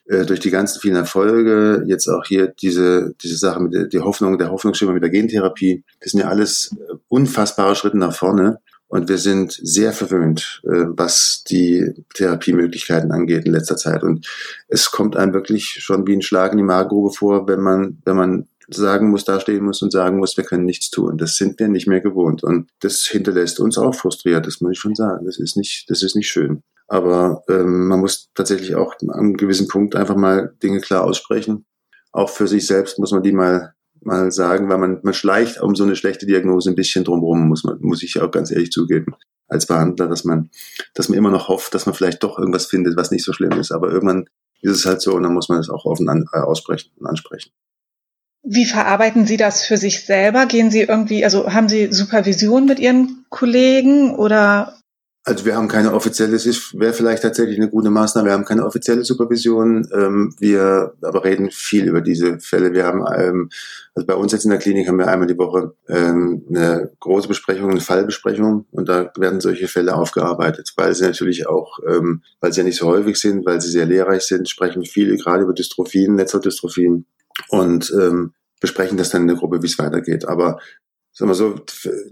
äh, 0.09 0.25
durch 0.25 0.41
die 0.41 0.51
ganzen 0.51 0.81
vielen 0.81 0.97
Erfolge, 0.97 1.85
jetzt 1.87 2.09
auch 2.09 2.25
hier 2.25 2.49
diese, 2.49 3.15
diese 3.23 3.37
Sache 3.37 3.61
mit 3.61 3.75
der 3.75 3.85
die 3.87 4.01
Hoffnung, 4.01 4.39
der 4.39 4.51
Hoffnungsschimmer 4.51 4.93
mit 4.93 5.03
der 5.03 5.11
Gentherapie, 5.11 5.85
das 6.01 6.13
sind 6.13 6.21
ja 6.21 6.29
alles 6.29 6.75
äh, 6.79 6.95
unfassbare 7.09 7.75
Schritte 7.75 7.99
nach 7.99 8.15
vorne. 8.15 8.61
Und 8.89 9.09
wir 9.09 9.19
sind 9.19 9.53
sehr 9.53 9.93
verwöhnt, 9.93 10.63
äh, 10.65 10.87
was 10.89 11.45
die 11.49 12.05
Therapiemöglichkeiten 12.15 13.13
angeht 13.13 13.45
in 13.45 13.53
letzter 13.53 13.77
Zeit. 13.77 14.03
Und 14.03 14.27
es 14.67 14.91
kommt 14.91 15.15
einem 15.15 15.35
wirklich 15.35 15.77
schon 15.81 16.07
wie 16.07 16.15
ein 16.15 16.23
Schlag 16.23 16.53
in 16.53 16.59
die 16.59 16.65
Magengrube 16.65 17.13
vor, 17.13 17.47
wenn 17.47 17.61
man, 17.61 17.99
wenn 18.05 18.17
man 18.17 18.49
sagen 18.71 19.11
muss, 19.11 19.25
dastehen 19.25 19.65
muss 19.65 19.83
und 19.83 19.93
sagen 19.93 20.19
muss, 20.19 20.37
wir 20.37 20.45
können 20.45 20.65
nichts 20.65 20.91
tun. 20.91 21.19
Das 21.19 21.37
sind 21.37 21.59
wir 21.59 21.69
nicht 21.69 21.87
mehr 21.87 22.01
gewohnt. 22.01 22.43
Und 22.43 22.71
das 22.81 23.07
hinterlässt 23.07 23.61
uns 23.61 23.79
auch 23.79 23.95
frustriert, 23.95 24.47
das 24.47 24.61
muss 24.61 24.73
ich 24.73 24.79
schon 24.79 24.95
sagen. 24.95 25.27
Das 25.27 25.39
ist 25.39 25.57
nicht, 25.57 25.89
das 25.89 26.03
ist 26.03 26.17
nicht 26.17 26.29
schön. 26.29 26.63
Aber 26.87 27.43
ähm, 27.49 27.89
man 27.89 28.01
muss 28.01 28.31
tatsächlich 28.35 28.75
auch 28.75 28.95
an 29.03 29.11
einem 29.11 29.37
gewissen 29.37 29.69
Punkt 29.69 29.95
einfach 29.97 30.17
mal 30.17 30.55
Dinge 30.63 30.81
klar 30.81 31.05
aussprechen. 31.05 31.67
Auch 32.13 32.31
für 32.31 32.49
sich 32.49 32.67
selbst 32.67 32.99
muss 32.99 33.13
man 33.13 33.23
die 33.23 33.33
mal 33.33 33.75
mal 34.03 34.31
sagen, 34.31 34.69
weil 34.69 34.79
man, 34.79 35.01
man 35.03 35.15
schleicht 35.15 35.61
um 35.61 35.75
so 35.75 35.85
eine 35.85 35.97
schlechte 35.97 36.27
Diagnose 36.27 36.71
ein 36.71 36.77
bisschen 36.77 37.05
drumherum, 37.05 37.49
muss 37.49 37.65
man, 37.65 37.79
muss 37.81 38.03
ich 38.03 38.21
auch 38.21 38.31
ganz 38.31 38.51
ehrlich 38.51 38.71
zugeben, 38.71 39.15
als 39.49 39.67
Behandler, 39.67 40.09
dass 40.09 40.25
man, 40.25 40.51
dass 40.95 41.09
man 41.09 41.19
immer 41.19 41.31
noch 41.31 41.49
hofft, 41.49 41.75
dass 41.75 41.87
man 41.87 41.95
vielleicht 41.95 42.23
doch 42.23 42.39
irgendwas 42.39 42.67
findet, 42.67 42.97
was 42.97 43.11
nicht 43.11 43.25
so 43.25 43.33
schlimm 43.33 43.59
ist. 43.59 43.73
Aber 43.73 43.91
irgendwann 43.91 44.27
ist 44.61 44.77
es 44.77 44.87
halt 44.87 45.01
so 45.01 45.15
und 45.15 45.23
dann 45.23 45.35
muss 45.35 45.49
man 45.49 45.59
es 45.59 45.71
auch 45.71 45.85
offen 45.85 46.09
an, 46.09 46.25
äh, 46.33 46.39
aussprechen 46.39 46.91
und 46.97 47.07
ansprechen. 47.07 47.51
Wie 48.43 48.67
verarbeiten 48.67 49.27
Sie 49.27 49.37
das 49.37 49.65
für 49.65 49.77
sich 49.77 50.05
selber? 50.05 50.47
Gehen 50.47 50.71
Sie 50.71 50.83
irgendwie, 50.83 51.25
also 51.25 51.53
haben 51.53 51.69
Sie 51.69 51.93
Supervision 51.93 52.67
mit 52.67 52.79
Ihren 52.79 53.27
Kollegen 53.29 54.15
oder 54.15 54.78
also 55.29 55.45
wir 55.45 55.57
haben 55.57 55.69
keine 55.69 55.93
offizielle, 55.93 56.37
es 56.37 56.75
wäre 56.79 56.95
vielleicht 56.95 57.23
tatsächlich 57.23 57.59
eine 57.59 57.69
gute 57.69 57.91
Maßnahme, 57.91 58.29
wir 58.29 58.33
haben 58.33 58.47
keine 58.47 58.65
offizielle 58.65 59.05
Supervision, 59.05 59.87
ähm, 59.93 60.35
wir 60.39 60.95
aber 61.03 61.23
reden 61.23 61.51
viel 61.51 61.87
über 61.87 62.01
diese 62.01 62.41
Fälle. 62.41 62.73
Wir 62.73 62.87
haben, 62.87 63.05
ähm, 63.15 63.51
also 63.95 64.07
bei 64.07 64.15
uns 64.15 64.33
jetzt 64.33 64.45
in 64.45 64.51
der 64.51 64.59
Klinik 64.59 64.89
haben 64.89 64.99
wir 64.99 65.09
einmal 65.09 65.29
die 65.29 65.37
Woche 65.37 65.75
ähm, 65.87 66.47
eine 66.49 66.91
große 67.01 67.29
Besprechung, 67.29 67.71
eine 67.71 67.83
Fallbesprechung 67.83 68.65
und 68.71 68.89
da 68.89 69.13
werden 69.19 69.43
solche 69.43 69.69
Fälle 69.69 69.97
aufgearbeitet, 69.97 70.73
weil 70.77 70.95
sie 70.95 71.05
natürlich 71.05 71.47
auch, 71.47 71.79
ähm, 71.87 72.23
weil 72.41 72.55
sie 72.55 72.61
ja 72.61 72.65
nicht 72.65 72.79
so 72.79 72.87
häufig 72.87 73.21
sind, 73.21 73.45
weil 73.45 73.61
sie 73.61 73.71
sehr 73.71 73.87
lehrreich 73.87 74.23
sind, 74.23 74.49
sprechen 74.49 74.81
wir 74.81 74.89
viel 74.89 75.15
gerade 75.19 75.45
über 75.45 75.53
Dystrophien, 75.53 76.15
Netzhautdystrophien 76.15 77.05
und 77.51 77.93
ähm, 78.01 78.33
besprechen 78.61 78.97
das 78.97 79.11
dann 79.11 79.23
in 79.23 79.29
der 79.29 79.37
Gruppe, 79.37 79.63
wie 79.63 79.67
es 79.67 79.79
weitergeht. 79.79 80.27
Aber 80.27 80.59
sagen 81.13 81.31
wir 81.31 81.35
so, 81.35 81.61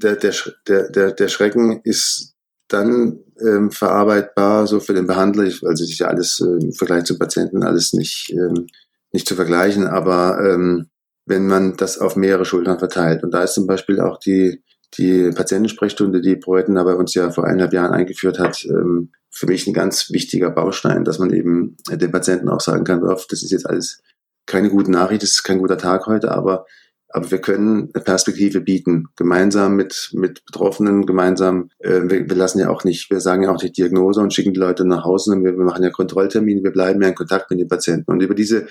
der, 0.03 0.17
der, 0.17 0.35
der, 0.67 1.13
der 1.13 1.29
Schrecken 1.29 1.81
ist 1.83 2.36
dann 2.69 3.21
ähm, 3.41 3.71
verarbeitbar, 3.71 4.67
so 4.67 4.81
für 4.81 4.95
den 4.95 5.07
Behandler, 5.07 5.45
also 5.45 5.85
es 5.85 5.91
ist 5.91 5.99
ja 5.99 6.09
alles 6.09 6.41
äh, 6.41 6.65
im 6.65 6.73
Vergleich 6.73 7.05
zu 7.05 7.19
Patienten 7.19 7.63
alles 7.63 7.93
nicht, 7.93 8.33
ähm, 8.33 8.67
nicht 9.13 9.29
zu 9.29 9.35
vergleichen, 9.35 9.87
aber 9.87 10.39
ähm, 10.41 10.89
wenn 11.27 11.47
man 11.47 11.77
das 11.77 11.99
auf 11.99 12.17
mehrere 12.17 12.45
Schultern 12.45 12.79
verteilt. 12.79 13.23
Und 13.25 13.33
da 13.33 13.43
ist 13.43 13.55
zum 13.55 13.67
Beispiel 13.67 14.01
auch 14.01 14.19
die, 14.19 14.63
die 14.97 15.31
Patientensprechstunde, 15.31 16.21
die 16.21 16.37
Proetina 16.37 16.85
bei 16.85 16.95
uns 16.95 17.15
ja 17.15 17.31
vor 17.31 17.45
eineinhalb 17.45 17.73
Jahren 17.73 17.93
eingeführt 17.93 18.39
hat, 18.39 18.65
ähm, 18.65 19.11
für 19.31 19.47
mich 19.47 19.67
ein 19.67 19.75
ganz 19.75 20.11
wichtiger 20.11 20.51
Baustein, 20.51 21.05
dass 21.05 21.19
man 21.19 21.33
eben 21.33 21.77
den 21.91 22.11
Patienten 22.11 22.49
auch 22.49 22.61
sagen 22.61 22.85
kann, 22.85 23.03
das 23.03 23.27
ist 23.31 23.51
jetzt 23.51 23.69
alles 23.69 24.03
keine 24.47 24.71
gute 24.71 24.91
Nachricht, 24.91 25.23
das 25.23 25.31
ist 25.31 25.43
kein 25.43 25.59
guter 25.59 25.77
Tag 25.77 26.07
heute, 26.07 26.31
aber 26.31 26.67
aber 27.09 27.31
wir 27.31 27.41
können 27.41 27.91
eine 27.95 28.03
Perspektive 28.03 28.61
bieten, 28.61 29.09
gemeinsam 29.17 29.77
mit, 29.77 30.11
mit 30.13 30.45
Betroffenen, 30.45 31.07
gemeinsam, 31.07 31.71
äh, 31.79 32.03
wir, 32.05 32.29
wir 32.29 32.37
lassen 32.37 32.59
ja 32.59 32.71
auch 32.71 32.85
nicht, 32.85 33.11
wir 33.11 33.21
sagen 33.21 33.45
ja 33.45 33.53
auch 33.53 33.63
nicht 33.63 33.77
Diagnose 33.77 34.21
und 34.21 34.35
schicken 34.35 34.53
die 34.53 34.61
Leute 34.61 34.85
nach 34.85 35.05
Hause, 35.05 35.31
sondern 35.31 35.45
wir, 35.45 35.59
wir 35.59 35.65
machen 35.65 35.83
ja 35.83 35.91
Kontrolltermine, 35.91 36.63
wir 36.63 36.73
bleiben 36.73 37.01
ja 37.03 37.09
in 37.09 37.15
Kontakt 37.15 37.51
mit 37.51 37.61
den 37.61 37.69
Patienten. 37.69 38.11
Und 38.11 38.23
über 38.23 38.35
diese, 38.35 38.67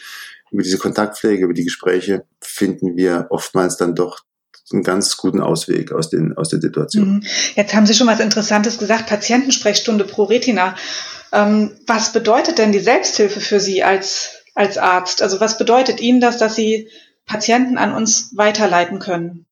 über 0.52 0.64
diese 0.64 0.78
Kontaktpflege, 0.78 1.46
über 1.46 1.54
die 1.54 1.64
Gespräche 1.64 2.26
finden 2.42 2.98
wir 2.98 3.28
oftmals 3.30 3.78
dann 3.78 3.96
doch 3.96 4.20
einen 4.72 4.84
ganz 4.84 5.16
guten 5.18 5.42
Ausweg 5.42 5.92
aus 5.92 6.10
den, 6.10 6.36
aus 6.36 6.50
der 6.50 6.60
Situation. 6.60 7.16
Mhm. 7.16 7.24
Jetzt 7.56 7.74
haben 7.74 7.86
Sie 7.86 7.94
schon 7.94 8.08
was 8.08 8.20
Interessantes 8.20 8.78
gesagt, 8.78 9.08
Patientensprechstunde 9.08 10.06
pro 10.06 10.24
Retina. 10.24 10.76
Ähm, 11.32 11.72
was 11.88 12.14
bedeutet 12.14 12.58
denn 12.58 12.72
die 12.72 12.80
Selbsthilfe 12.80 13.40
für 13.40 13.60
Sie 13.60 13.84
als, 13.84 14.32
als 14.56 14.78
Arzt? 14.78 15.22
Also 15.22 15.40
was 15.40 15.58
bedeutet 15.58 16.00
Ihnen 16.02 16.20
das, 16.20 16.38
dass 16.38 16.56
Sie 16.56 16.90
Patienten 17.26 17.78
an 17.78 17.94
uns 17.94 18.32
weiterleiten 18.36 19.00
können. 19.00 19.46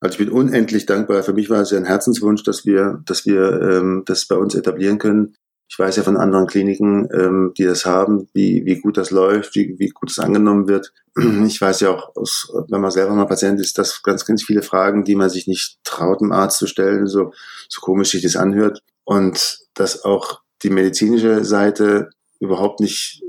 Also 0.00 0.14
ich 0.14 0.26
bin 0.26 0.30
unendlich 0.30 0.84
dankbar. 0.86 1.22
Für 1.22 1.32
mich 1.32 1.48
war 1.48 1.60
es 1.60 1.70
ja 1.70 1.78
ein 1.78 1.84
Herzenswunsch, 1.84 2.42
dass 2.42 2.66
wir, 2.66 3.00
dass 3.06 3.24
wir 3.24 3.60
ähm, 3.62 4.02
das 4.04 4.26
bei 4.26 4.36
uns 4.36 4.54
etablieren 4.54 4.98
können. 4.98 5.36
Ich 5.68 5.78
weiß 5.78 5.96
ja 5.96 6.02
von 6.02 6.16
anderen 6.16 6.48
Kliniken, 6.48 7.08
ähm, 7.14 7.54
die 7.56 7.64
das 7.64 7.86
haben, 7.86 8.28
wie, 8.34 8.66
wie 8.66 8.80
gut 8.80 8.96
das 8.96 9.10
läuft, 9.10 9.54
wie, 9.54 9.78
wie 9.78 9.88
gut 9.88 10.10
es 10.10 10.18
angenommen 10.18 10.68
wird. 10.68 10.92
Ich 11.46 11.60
weiß 11.60 11.80
ja 11.80 11.90
auch, 11.90 12.16
aus, 12.16 12.52
wenn 12.68 12.80
man 12.80 12.90
selber 12.90 13.14
mal 13.14 13.26
Patient 13.26 13.60
ist, 13.60 13.78
dass 13.78 14.02
ganz, 14.02 14.26
ganz 14.26 14.42
viele 14.42 14.62
Fragen, 14.62 15.04
die 15.04 15.14
man 15.14 15.30
sich 15.30 15.46
nicht 15.46 15.78
traut, 15.84 16.20
dem 16.20 16.32
Arzt 16.32 16.58
zu 16.58 16.66
stellen, 16.66 17.06
so, 17.06 17.32
so 17.68 17.80
komisch 17.80 18.10
sich 18.10 18.22
das 18.22 18.36
anhört. 18.36 18.82
Und 19.04 19.60
dass 19.74 20.04
auch 20.04 20.40
die 20.62 20.70
medizinische 20.70 21.44
Seite 21.44 22.10
überhaupt 22.40 22.80
nicht 22.80 23.22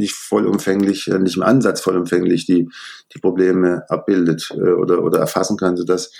nicht 0.00 0.14
vollumfänglich, 0.14 1.08
äh, 1.08 1.18
nicht 1.18 1.36
im 1.36 1.42
Ansatz 1.42 1.80
vollumfänglich 1.80 2.46
die, 2.46 2.68
die 3.14 3.18
Probleme 3.20 3.84
abbildet 3.88 4.50
äh, 4.52 4.72
oder, 4.72 5.04
oder 5.04 5.20
erfassen 5.20 5.56
kann, 5.56 5.76
sodass 5.76 6.10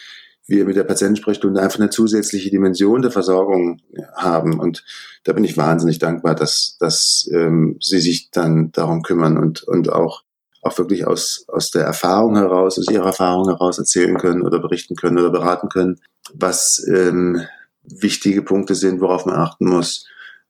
wir 0.46 0.64
mit 0.64 0.76
der 0.76 0.84
Patientensprechstunde 0.84 1.60
einfach 1.60 1.78
eine 1.78 1.90
zusätzliche 1.90 2.50
Dimension 2.50 3.02
der 3.02 3.10
Versorgung 3.10 3.80
haben. 4.16 4.58
Und 4.58 4.84
da 5.24 5.32
bin 5.32 5.44
ich 5.44 5.56
wahnsinnig 5.56 5.98
dankbar, 5.98 6.34
dass, 6.34 6.76
dass 6.78 7.28
ähm, 7.32 7.76
Sie 7.80 8.00
sich 8.00 8.30
dann 8.30 8.72
darum 8.72 9.02
kümmern 9.02 9.38
und, 9.38 9.62
und 9.62 9.92
auch, 9.92 10.22
auch 10.62 10.76
wirklich 10.76 11.06
aus, 11.06 11.44
aus 11.48 11.70
der 11.70 11.84
Erfahrung 11.84 12.36
heraus, 12.36 12.78
aus 12.78 12.90
Ihrer 12.90 13.06
Erfahrung 13.06 13.48
heraus 13.48 13.78
erzählen 13.78 14.16
können 14.18 14.42
oder 14.42 14.58
berichten 14.58 14.96
können 14.96 15.18
oder 15.18 15.30
beraten 15.30 15.68
können, 15.68 16.00
was 16.34 16.84
ähm, 16.88 17.42
wichtige 17.84 18.42
Punkte 18.42 18.74
sind, 18.74 19.00
worauf 19.00 19.26
man 19.26 19.36
achten 19.36 19.66
muss 19.66 20.06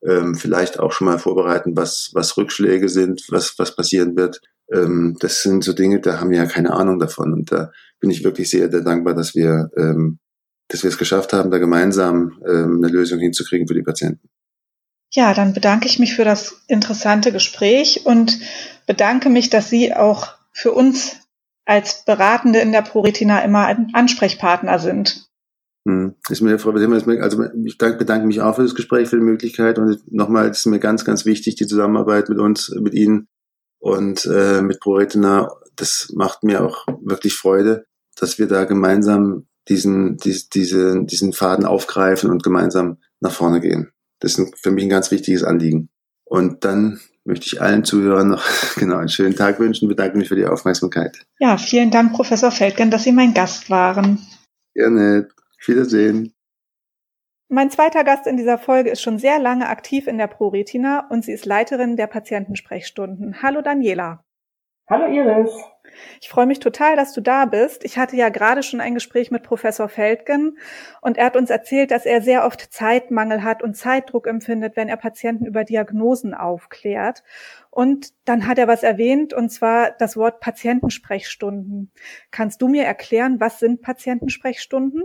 ähm, 0.07 0.35
vielleicht 0.35 0.79
auch 0.79 0.93
schon 0.93 1.07
mal 1.07 1.19
vorbereiten, 1.19 1.77
was, 1.77 2.11
was 2.15 2.37
Rückschläge 2.37 2.89
sind, 2.89 3.23
was, 3.29 3.59
was 3.59 3.77
passieren 3.77 4.17
wird. 4.17 4.41
Ähm, 4.73 5.17
das 5.21 5.43
sind 5.43 5.65
so 5.65 5.73
Dinge, 5.73 6.01
da 6.01 6.21
haben 6.21 6.31
wir 6.31 6.39
ja 6.39 6.47
keine 6.47 6.73
Ahnung 6.73 6.99
davon. 6.99 7.33
Und 7.33 7.53
da 7.53 7.73
bin 8.01 8.11
ich 8.11 8.25
wirklich 8.25 8.51
sehr, 8.51 8.71
sehr 8.71 8.81
dankbar, 8.81 9.15
dass 9.15 9.35
wir, 9.35 9.71
ähm, 9.77 10.19
dass 10.69 10.83
wir 10.83 10.89
es 10.89 10.99
geschafft 10.99 11.33
haben, 11.33 11.51
da 11.51 11.59
gemeinsam 11.59 12.41
ähm, 12.47 12.81
eine 12.83 12.93
Lösung 12.93 13.19
hinzukriegen 13.19 13.69
für 13.69 13.75
die 13.75 13.83
Patienten. 13.83 14.29
Ja, 15.13 15.35
dann 15.35 15.55
bedanke 15.55 15.87
ich 15.87 15.99
mich 15.99 16.15
für 16.15 16.25
das 16.25 16.63
interessante 16.69 17.33
Gespräch 17.33 18.07
und 18.07 18.39
bedanke 18.87 19.29
mich, 19.29 19.51
dass 19.51 19.69
Sie 19.69 19.93
auch 19.93 20.29
für 20.53 20.73
uns 20.73 21.17
als 21.65 22.05
Beratende 22.05 22.61
in 22.61 22.73
der 22.73 22.83
ProRetina 22.83 23.41
immer 23.41 23.67
ein 23.67 23.91
Ansprechpartner 23.93 24.79
sind. 24.79 25.30
Hm. 25.89 26.15
Ist 26.29 26.43
mir, 26.43 26.59
Frau 26.59 26.73
also 26.73 27.45
ich 27.65 27.79
bedanke 27.79 28.27
mich 28.27 28.41
auch 28.41 28.57
für 28.57 28.63
das 28.63 28.75
Gespräch, 28.75 29.09
für 29.09 29.17
die 29.17 29.25
Möglichkeit 29.25 29.79
und 29.79 30.01
nochmal 30.13 30.51
ist 30.51 30.67
mir 30.67 30.79
ganz, 30.79 31.05
ganz 31.05 31.25
wichtig, 31.25 31.55
die 31.57 31.67
Zusammenarbeit 31.67 32.29
mit 32.29 32.39
uns, 32.39 32.71
mit 32.81 32.95
Ihnen 32.95 33.29
und 33.79 34.27
äh, 34.27 34.61
mit 34.61 34.81
ProRetina. 34.81 35.51
Das 35.77 36.11
macht 36.15 36.45
mir 36.45 36.63
auch 36.63 36.87
wirklich 37.01 37.35
Freude, 37.35 37.87
dass 38.17 38.39
wir 38.39 38.47
da 38.47 38.65
gemeinsam 38.65 39.47
diesen, 39.69 40.19
dies, 40.19 40.51
diese, 40.51 41.05
diesen 41.05 41.33
Faden 41.33 41.65
aufgreifen 41.65 42.31
und 42.31 42.43
gemeinsam 42.43 42.99
nach 43.21 43.33
vorne 43.33 43.61
gehen. 43.61 43.91
Das 44.19 44.39
ist 44.39 44.59
für 44.59 44.71
mich 44.71 44.85
ein 44.85 44.91
ganz 44.91 45.11
wichtiges 45.11 45.45
Anliegen. 45.45 45.89
Und 46.25 46.65
dann 46.65 47.01
möchte 47.25 47.47
ich 47.47 47.63
allen 47.63 47.85
Zuhörern 47.85 48.29
noch 48.29 48.45
genau 48.77 48.97
einen 48.97 49.09
schönen 49.09 49.35
Tag 49.35 49.59
wünschen. 49.61 49.89
Bedanke 49.89 50.19
mich 50.19 50.29
für 50.29 50.37
die 50.37 50.47
Aufmerksamkeit. 50.47 51.25
Ja, 51.39 51.57
vielen 51.57 51.91
Dank, 51.91 52.13
Professor 52.13 52.51
Feldgen, 52.51 52.91
dass 52.91 53.05
Sie 53.05 53.13
mein 53.13 53.33
Gast 53.33 53.71
waren. 53.71 54.19
Gerne. 54.75 55.29
Wiedersehen. 55.69 56.35
Mein 57.49 57.71
zweiter 57.71 58.05
Gast 58.05 58.27
in 58.27 58.37
dieser 58.37 58.59
Folge 58.59 58.91
ist 58.91 59.03
schon 59.03 59.19
sehr 59.19 59.41
lange 59.41 59.69
aktiv 59.69 60.07
in 60.07 60.19
der 60.19 60.29
ProRetina 60.29 61.09
und 61.11 61.25
sie 61.25 61.33
ist 61.33 61.47
Leiterin 61.47 61.97
der 61.97 62.07
Patientensprechstunden. 62.07 63.43
Hallo 63.43 63.61
Daniela. 63.61 64.25
Hallo 64.89 65.07
Iris. 65.07 65.51
Ich 66.21 66.29
freue 66.29 66.47
mich 66.47 66.59
total, 66.59 66.97
dass 66.97 67.13
du 67.13 67.21
da 67.21 67.45
bist. 67.45 67.85
Ich 67.85 67.99
hatte 67.99 68.17
ja 68.17 68.29
gerade 68.29 68.63
schon 68.63 68.81
ein 68.81 68.95
Gespräch 68.95 69.31
mit 69.31 69.43
Professor 69.43 69.89
Feldgen 69.89 70.59
und 71.01 71.17
er 71.17 71.27
hat 71.27 71.37
uns 71.37 71.51
erzählt, 71.51 71.91
dass 71.91 72.07
er 72.07 72.23
sehr 72.23 72.45
oft 72.45 72.73
Zeitmangel 72.73 73.43
hat 73.43 73.63
und 73.63 73.77
Zeitdruck 73.77 74.27
empfindet, 74.27 74.77
wenn 74.77 74.89
er 74.89 74.97
Patienten 74.97 75.47
über 75.47 75.65
Diagnosen 75.65 76.35
aufklärt. 76.35 77.23
Und 77.71 78.13
dann 78.25 78.47
hat 78.47 78.59
er 78.59 78.67
was 78.69 78.83
erwähnt, 78.83 79.33
und 79.33 79.51
zwar 79.51 79.93
das 79.93 80.17
Wort 80.17 80.41
Patientensprechstunden. 80.41 81.93
Kannst 82.31 82.61
du 82.63 82.69
mir 82.69 82.85
erklären, 82.85 83.39
was 83.39 83.59
sind 83.61 83.83
Patientensprechstunden? 83.83 85.05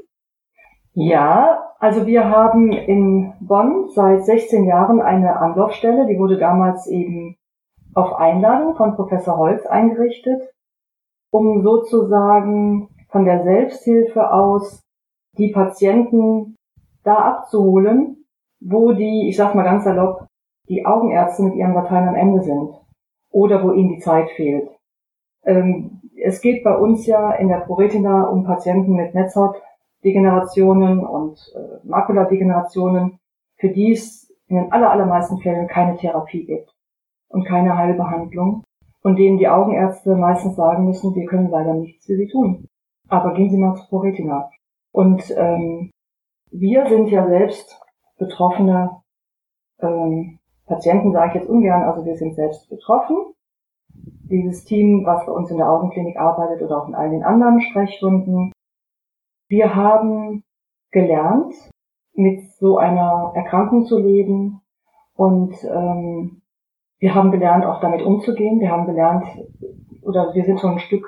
Ja, 0.97 1.73
also 1.79 2.07
wir 2.07 2.29
haben 2.29 2.71
in 2.71 3.33
Bonn 3.41 3.89
seit 3.89 4.23
16 4.23 4.63
Jahren 4.63 5.01
eine 5.01 5.37
Anlaufstelle, 5.37 6.07
die 6.07 6.17
wurde 6.17 6.37
damals 6.37 6.87
eben 6.87 7.35
auf 7.93 8.13
Einladung 8.13 8.75
von 8.75 8.95
Professor 8.95 9.37
Holz 9.37 9.65
eingerichtet, 9.65 10.53
um 11.31 11.63
sozusagen 11.63 12.87
von 13.09 13.25
der 13.25 13.43
Selbsthilfe 13.43 14.31
aus 14.31 14.83
die 15.37 15.51
Patienten 15.51 16.55
da 17.03 17.15
abzuholen, 17.15 18.25
wo 18.61 18.93
die, 18.93 19.27
ich 19.27 19.35
sag 19.35 19.53
mal 19.53 19.63
ganz 19.63 19.83
salopp, 19.83 20.27
die 20.69 20.85
Augenärzte 20.85 21.43
mit 21.43 21.55
ihren 21.55 21.73
Latein 21.73 22.07
am 22.07 22.15
Ende 22.15 22.41
sind 22.41 22.73
oder 23.31 23.61
wo 23.61 23.73
ihnen 23.73 23.95
die 23.95 23.99
Zeit 23.99 24.29
fehlt. 24.31 24.69
Ähm, 25.43 26.01
es 26.23 26.39
geht 26.39 26.63
bei 26.63 26.75
uns 26.77 27.05
ja 27.05 27.33
in 27.33 27.49
der 27.49 27.57
ProRetina 27.57 28.29
um 28.29 28.45
Patienten 28.45 28.93
mit 28.93 29.13
Netzhaut 29.13 29.61
Degenerationen 30.05 31.05
und 31.05 31.39
äh, 31.55 31.85
Makuladegenerationen, 31.85 33.19
für 33.57 33.69
die 33.69 33.91
es 33.91 34.31
in 34.47 34.57
den 34.57 34.71
aller, 34.71 34.91
allermeisten 34.91 35.39
Fällen 35.39 35.67
keine 35.67 35.97
Therapie 35.97 36.45
gibt 36.45 36.73
und 37.29 37.45
keine 37.45 37.75
Heilbehandlung 37.75 38.63
und 39.01 39.17
denen 39.17 39.39
die 39.39 39.47
Augenärzte 39.47 40.15
meistens 40.15 40.55
sagen 40.55 40.85
müssen, 40.85 41.15
wir 41.15 41.25
können 41.25 41.49
leider 41.49 41.73
nichts 41.73 42.05
für 42.05 42.15
sie 42.15 42.27
tun. 42.27 42.67
Aber 43.07 43.33
gehen 43.33 43.49
Sie 43.49 43.57
mal 43.57 43.75
zu 43.75 43.87
ProRetina. 43.87 44.49
Und 44.91 45.23
ähm, 45.37 45.91
wir 46.51 46.87
sind 46.87 47.09
ja 47.09 47.27
selbst 47.27 47.79
betroffene 48.17 49.01
ähm, 49.79 50.39
Patienten, 50.65 51.11
sage 51.11 51.27
ich 51.29 51.35
jetzt 51.35 51.49
ungern, 51.49 51.83
also 51.83 52.05
wir 52.05 52.15
sind 52.15 52.35
selbst 52.35 52.69
betroffen. 52.69 53.17
Dieses 53.93 54.65
Team, 54.65 55.05
was 55.05 55.25
bei 55.25 55.31
uns 55.31 55.51
in 55.51 55.57
der 55.57 55.69
Augenklinik 55.69 56.17
arbeitet 56.17 56.61
oder 56.63 56.81
auch 56.81 56.87
in 56.87 56.95
all 56.95 57.09
den 57.09 57.23
anderen 57.23 57.61
Sprechstunden, 57.61 58.51
wir 59.47 59.75
haben 59.75 60.43
gelernt, 60.91 61.53
mit 62.13 62.41
so 62.53 62.77
einer 62.77 63.33
Erkrankung 63.35 63.85
zu 63.85 63.99
leben 63.99 64.61
und 65.15 65.53
ähm, 65.63 66.41
wir 66.99 67.13
haben 67.13 67.31
gelernt, 67.31 67.65
auch 67.65 67.81
damit 67.81 68.01
umzugehen. 68.01 68.59
Wir 68.59 68.71
haben 68.71 68.85
gelernt, 68.85 69.25
oder 70.01 70.33
wir 70.33 70.45
sind 70.45 70.59
schon 70.59 70.73
ein 70.73 70.79
Stück 70.79 71.05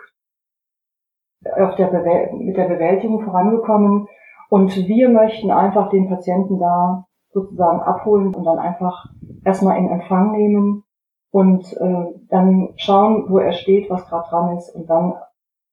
auf 1.56 1.76
der 1.76 1.92
mit 2.34 2.58
der 2.58 2.68
Bewältigung 2.68 3.22
vorangekommen 3.24 4.08
und 4.50 4.76
wir 4.76 5.10
möchten 5.10 5.50
einfach 5.52 5.90
den 5.90 6.10
Patienten 6.10 6.60
da 6.60 7.06
sozusagen 7.30 7.80
abholen 7.80 8.34
und 8.34 8.44
dann 8.44 8.60
einfach 8.60 9.06
erstmal 9.46 9.78
in 9.78 9.90
Empfang 9.90 10.32
nehmen 10.32 10.84
und 11.32 11.72
äh, 11.74 12.06
dann 12.30 12.74
schauen, 12.76 13.26
wo 13.30 13.38
er 13.38 13.54
steht, 13.54 13.90
was 13.90 14.08
gerade 14.08 14.28
dran 14.30 14.58
ist 14.58 14.70
und 14.76 14.90
dann 14.90 15.14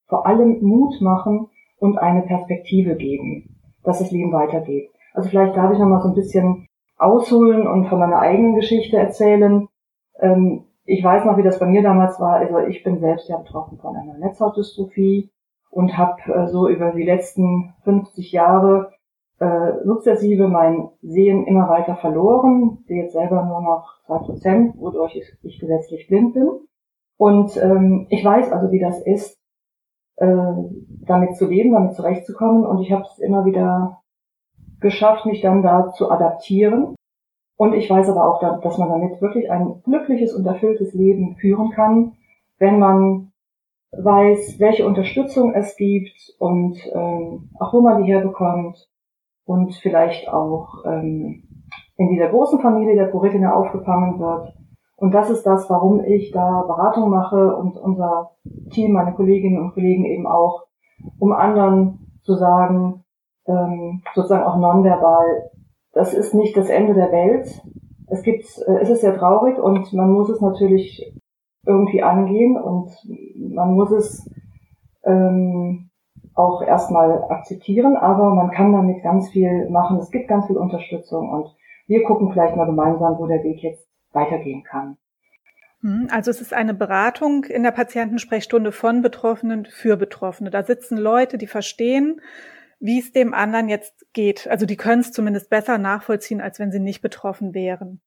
vor 0.07 0.27
allem 0.27 0.63
Mut 0.63 1.01
machen 1.01 1.49
und 1.85 1.99
eine 1.99 2.23
Perspektive 2.23 2.97
geben, 2.97 3.61
dass 3.85 3.99
das 3.99 4.11
Leben 4.11 4.33
weitergeht. 4.33 4.91
Also 5.13 5.29
vielleicht 5.29 5.55
darf 5.55 5.71
ich 5.73 5.79
noch 5.79 5.87
mal 5.87 6.01
so 6.01 6.09
ein 6.09 6.15
bisschen 6.15 6.67
ausholen 6.97 7.67
und 7.67 7.89
von 7.89 7.99
meiner 7.99 8.19
eigenen 8.19 8.55
Geschichte 8.55 8.97
erzählen. 8.97 9.69
Ähm, 10.19 10.65
ich 10.87 11.05
weiß 11.05 11.27
noch, 11.27 11.37
wie 11.37 11.43
das 11.43 11.59
bei 11.59 11.67
mir 11.67 11.83
damals 11.83 12.19
war. 12.21 12.37
Also 12.37 12.59
ich 12.59 12.83
bin 12.83 13.01
selbst 13.01 13.29
ja 13.29 13.37
betroffen 13.37 13.79
von 13.79 13.95
einer 13.97 14.17
Netzhautdystrophie 14.19 15.31
und 15.71 15.99
habe 15.99 16.23
äh, 16.33 16.47
so 16.49 16.69
über 16.69 16.93
die 16.93 17.05
letzten 17.05 17.75
50 17.85 18.33
Jahre 18.33 18.93
äh, 19.41 19.85
sukzessive 19.85 20.49
mein 20.49 20.89
Sehen 21.03 21.47
immer 21.47 21.69
weiter 21.69 21.97
verloren, 21.97 22.79
sehe 22.87 23.03
jetzt 23.03 23.13
selber 23.13 23.45
nur 23.45 23.61
noch 23.61 24.01
zwei 24.07 24.19
Prozent, 24.19 24.75
wodurch 24.79 25.17
ich, 25.17 25.27
ich 25.43 25.59
gesetzlich 25.59 26.07
blind 26.09 26.33
bin. 26.33 26.49
Und 27.19 27.57
ähm, 27.59 28.07
ich 28.09 28.25
weiß 28.25 28.53
also, 28.53 28.73
wie 28.73 28.81
das 28.81 29.03
ist, 29.03 29.39
damit 30.17 31.37
zu 31.37 31.47
leben, 31.47 31.73
damit 31.73 31.95
zurechtzukommen. 31.95 32.65
Und 32.65 32.81
ich 32.83 32.93
habe 32.93 33.03
es 33.03 33.19
immer 33.19 33.45
wieder 33.45 34.01
geschafft, 34.81 35.27
mich 35.27 35.41
dann 35.41 35.63
da 35.63 35.93
zu 35.93 36.11
adaptieren. 36.11 36.95
Und 37.57 37.73
ich 37.75 37.89
weiß 37.89 38.09
aber 38.09 38.29
auch, 38.29 38.61
dass 38.61 38.79
man 38.79 38.89
damit 38.89 39.21
wirklich 39.21 39.51
ein 39.51 39.83
glückliches 39.85 40.35
und 40.35 40.47
erfülltes 40.47 40.93
Leben 40.93 41.37
führen 41.37 41.71
kann, 41.71 42.13
wenn 42.59 42.79
man 42.79 43.33
weiß, 43.93 44.59
welche 44.59 44.87
Unterstützung 44.87 45.55
es 45.55 45.77
gibt 45.77 46.35
und 46.39 46.77
ähm, 46.93 47.51
auch 47.61 47.73
wo 47.73 47.81
man 47.81 48.03
die 48.03 48.13
herbekommt 48.13 48.89
und 49.45 49.75
vielleicht 49.77 50.29
auch 50.29 50.85
ähm, 50.85 51.45
in 51.97 52.09
dieser 52.09 52.29
großen 52.29 52.61
Familie 52.61 52.97
der 52.97 53.07
Puritina 53.07 53.55
aufgefangen 53.55 54.19
wird. 54.19 54.53
Und 55.05 55.13
das 55.13 55.29
ist 55.29 55.45
das, 55.45 55.69
warum 55.69 56.03
ich 56.03 56.31
da 56.31 56.63
Beratung 56.63 57.11
mache 57.11 57.55
und 57.57 57.77
unser 57.77 58.31
Team, 58.71 58.93
meine 58.93 59.13
Kolleginnen 59.13 59.61
und 59.61 59.75
Kollegen 59.75 60.07
eben 60.07 60.27
auch, 60.27 60.65
um 61.19 61.35
anderen 61.35 62.19
zu 62.23 62.33
sagen, 62.37 63.05
ähm, 63.47 64.01
sozusagen 64.15 64.45
auch 64.45 64.57
nonverbal, 64.57 65.51
das 65.93 66.15
ist 66.15 66.33
nicht 66.33 66.57
das 66.57 66.71
Ende 66.71 66.95
der 66.95 67.13
Welt. 67.13 67.63
Es 68.07 68.23
gibt, 68.23 68.47
äh, 68.67 68.79
es 68.81 68.89
ist 68.89 69.03
sehr 69.03 69.15
traurig 69.15 69.59
und 69.59 69.93
man 69.93 70.11
muss 70.11 70.31
es 70.31 70.41
natürlich 70.41 71.15
irgendwie 71.67 72.03
angehen 72.03 72.57
und 72.57 72.91
man 73.37 73.75
muss 73.75 73.91
es 73.91 74.27
ähm, 75.05 75.91
auch 76.35 76.63
erstmal 76.63 77.25
akzeptieren, 77.25 77.99
aber 77.99 78.35
man 78.35 78.53
kann 78.53 78.73
damit 78.73 79.03
ganz 79.03 79.29
viel 79.29 79.69
machen. 79.69 79.99
Es 79.99 80.11
gibt 80.11 80.29
ganz 80.29 80.47
viel 80.47 80.57
Unterstützung 80.57 81.29
und 81.29 81.55
wir 81.89 82.05
gucken 82.05 82.33
vielleicht 82.33 82.57
mal 82.57 82.65
gemeinsam, 82.65 83.19
wo 83.19 83.27
der 83.27 83.45
Weg 83.45 83.63
jetzt 83.63 83.87
weitergehen 84.15 84.65
kann. 84.65 84.97
Hm, 85.81 86.09
also 86.11 86.31
es 86.31 86.41
ist 86.41 86.55
eine 86.55 86.75
Beratung 86.75 87.45
in 87.45 87.63
der 87.63 87.71
Patientensprechstunde 87.71 88.73
von 88.73 89.03
Betroffenen 89.03 89.67
für 89.67 89.97
Betroffene. 89.97 90.51
Da 90.51 90.63
sitzen 90.63 90.97
Leute, 90.97 91.39
die 91.39 91.47
verstehen, 91.47 92.21
wie 92.81 92.99
es 92.99 93.13
dem 93.13 93.35
anderen 93.35 93.69
jetzt 93.69 94.07
geht. 94.13 94.49
Also 94.49 94.67
die 94.67 94.77
können 94.77 95.01
es 95.01 95.13
zumindest 95.13 95.51
besser 95.51 95.79
nachvollziehen, 95.79 96.41
als 96.41 96.59
wenn 96.59 96.73
sie 96.73 96.81
nicht 96.81 97.03
betroffen 97.03 97.55
wären. 97.55 98.01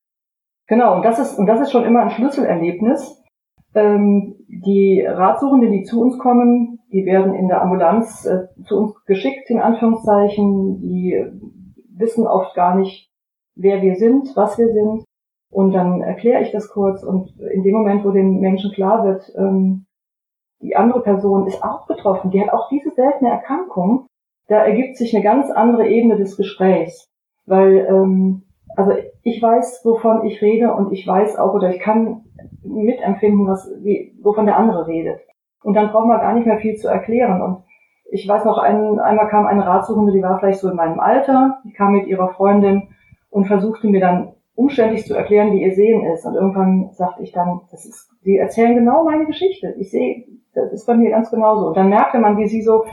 Genau, 0.67 0.95
und 0.95 1.03
das 1.03 1.19
ist, 1.19 1.39
und 1.39 1.47
das 1.47 1.61
ist 1.61 1.71
schon 1.71 1.85
immer 1.85 2.03
ein 2.03 2.09
Schlüsselerlebnis, 2.09 3.23
ähm, 3.73 4.35
die 4.47 5.05
Ratsuchenden, 5.05 5.71
die 5.71 5.83
zu 5.83 6.01
uns 6.01 6.17
kommen, 6.17 6.79
die 6.91 7.05
werden 7.05 7.35
in 7.35 7.47
der 7.47 7.61
Ambulanz 7.61 8.25
äh, 8.25 8.47
zu 8.65 8.77
uns 8.77 9.05
geschickt, 9.05 9.49
in 9.49 9.59
Anführungszeichen. 9.59 10.81
Die 10.81 11.23
wissen 11.95 12.25
oft 12.25 12.55
gar 12.55 12.75
nicht, 12.75 13.11
wer 13.55 13.81
wir 13.81 13.95
sind, 13.95 14.35
was 14.35 14.57
wir 14.57 14.71
sind. 14.73 15.03
Und 15.49 15.71
dann 15.71 16.01
erkläre 16.01 16.41
ich 16.41 16.51
das 16.51 16.69
kurz. 16.69 17.03
Und 17.03 17.39
in 17.39 17.63
dem 17.63 17.73
Moment, 17.73 18.03
wo 18.03 18.11
den 18.11 18.39
Menschen 18.39 18.71
klar 18.71 19.05
wird, 19.05 19.31
ähm, 19.37 19.85
die 20.61 20.75
andere 20.75 21.01
Person 21.01 21.47
ist 21.47 21.63
auch 21.63 21.85
betroffen, 21.87 22.31
die 22.31 22.41
hat 22.41 22.51
auch 22.51 22.67
diese 22.69 22.91
seltene 22.91 23.29
Erkrankung, 23.29 24.07
da 24.47 24.63
ergibt 24.63 24.97
sich 24.97 25.13
eine 25.15 25.23
ganz 25.23 25.51
andere 25.51 25.87
Ebene 25.87 26.17
des 26.17 26.37
Gesprächs. 26.37 27.07
Weil, 27.45 27.85
ähm, 27.89 28.43
also 28.75 28.93
ich 29.23 29.41
weiß, 29.41 29.81
wovon 29.83 30.25
ich 30.25 30.41
rede 30.41 30.73
und 30.73 30.91
ich 30.91 31.05
weiß 31.07 31.37
auch 31.37 31.53
oder 31.53 31.69
ich 31.69 31.79
kann 31.79 32.25
mitempfinden, 32.63 33.47
was, 33.47 33.69
wie, 33.81 34.17
wovon 34.21 34.45
der 34.45 34.57
andere 34.57 34.87
redet. 34.87 35.19
Und 35.63 35.73
dann 35.73 35.91
braucht 35.91 36.07
man 36.07 36.19
gar 36.19 36.33
nicht 36.33 36.45
mehr 36.45 36.59
viel 36.59 36.75
zu 36.75 36.87
erklären. 36.87 37.41
Und 37.41 37.63
ich 38.09 38.27
weiß 38.27 38.45
noch, 38.45 38.57
ein, 38.57 38.99
einmal 38.99 39.27
kam 39.27 39.45
eine 39.45 39.65
Ratsuchende, 39.65 40.11
die 40.11 40.21
war 40.21 40.39
vielleicht 40.39 40.59
so 40.59 40.69
in 40.69 40.75
meinem 40.75 40.99
Alter, 40.99 41.59
die 41.65 41.73
kam 41.73 41.93
mit 41.93 42.07
ihrer 42.07 42.29
Freundin 42.29 42.89
und 43.29 43.45
versuchte 43.45 43.87
mir 43.87 43.99
dann 43.99 44.33
umständlich 44.57 45.05
zu 45.05 45.13
erklären, 45.13 45.51
wie 45.53 45.61
ihr 45.61 45.75
Sehen 45.75 46.03
ist. 46.11 46.25
Und 46.25 46.33
irgendwann 46.33 46.89
sagte 46.93 47.21
ich 47.21 47.31
dann, 47.31 47.61
das 47.69 47.85
ist, 47.85 48.09
die 48.25 48.37
erzählen 48.37 48.75
genau 48.75 49.03
meine 49.03 49.27
Geschichte. 49.27 49.75
Ich 49.77 49.91
sehe, 49.91 50.25
das 50.55 50.73
ist 50.73 50.87
bei 50.87 50.95
mir 50.95 51.11
ganz 51.11 51.29
genauso. 51.29 51.67
Und 51.67 51.77
dann 51.77 51.89
merkte 51.89 52.17
man, 52.17 52.37
wie 52.37 52.47
sie 52.47 52.63
so 52.63 52.83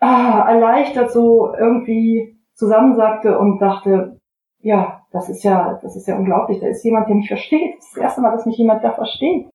ah, 0.00 0.44
erleichtert 0.46 1.10
so 1.10 1.54
irgendwie 1.58 2.36
zusammensagte 2.54 3.38
und 3.38 3.60
dachte, 3.60 4.18
ja, 4.60 5.00
das 5.10 5.30
ist 5.30 5.42
ja, 5.42 5.78
das 5.82 5.96
ist 5.96 6.06
ja 6.06 6.16
unglaublich. 6.16 6.60
Da 6.60 6.66
ist 6.66 6.84
jemand, 6.84 7.08
der 7.08 7.16
mich 7.16 7.28
versteht. 7.28 7.78
Das 7.78 7.86
ist 7.86 7.96
das 7.96 8.02
erste 8.02 8.20
Mal, 8.20 8.32
dass 8.32 8.44
mich 8.44 8.58
jemand 8.58 8.84
da 8.84 8.92
versteht. 8.92 9.48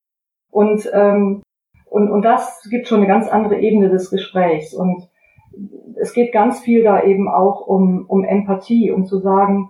Und, 0.49 0.89
ähm, 0.93 1.43
und, 1.85 2.09
und 2.09 2.23
das 2.23 2.67
gibt 2.71 2.87
schon 2.87 2.99
eine 2.99 3.07
ganz 3.07 3.27
andere 3.27 3.59
Ebene 3.59 3.89
des 3.89 4.09
Gesprächs. 4.09 4.73
Und 4.73 5.07
es 6.01 6.13
geht 6.13 6.33
ganz 6.33 6.59
viel 6.59 6.83
da 6.83 7.03
eben 7.03 7.29
auch 7.29 7.67
um, 7.67 8.05
um 8.07 8.23
Empathie, 8.23 8.91
um 8.91 9.05
zu 9.05 9.19
sagen, 9.19 9.69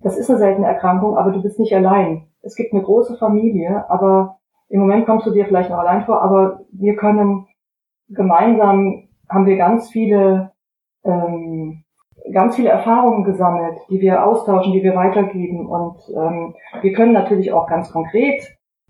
das 0.00 0.16
ist 0.16 0.30
eine 0.30 0.38
seltene 0.38 0.66
Erkrankung, 0.66 1.16
aber 1.16 1.30
du 1.32 1.42
bist 1.42 1.58
nicht 1.58 1.74
allein. 1.74 2.28
Es 2.42 2.54
gibt 2.54 2.72
eine 2.72 2.82
große 2.82 3.16
Familie, 3.16 3.88
aber 3.88 4.38
im 4.68 4.80
Moment 4.80 5.06
kommst 5.06 5.26
du 5.26 5.32
dir 5.32 5.46
vielleicht 5.46 5.70
noch 5.70 5.78
allein 5.78 6.04
vor, 6.04 6.22
aber 6.22 6.60
wir 6.72 6.96
können 6.96 7.46
gemeinsam, 8.08 9.08
haben 9.28 9.46
wir 9.46 9.56
ganz 9.56 9.90
viele 9.90 10.52
ähm, 11.04 11.84
ganz 12.32 12.56
viele 12.56 12.70
Erfahrungen 12.70 13.24
gesammelt, 13.24 13.78
die 13.88 14.00
wir 14.00 14.24
austauschen, 14.24 14.72
die 14.72 14.82
wir 14.82 14.94
weitergeben. 14.94 15.66
Und 15.66 15.98
ähm, 16.14 16.54
wir 16.82 16.92
können 16.92 17.12
natürlich 17.12 17.52
auch 17.52 17.66
ganz 17.66 17.90
konkret 17.92 18.42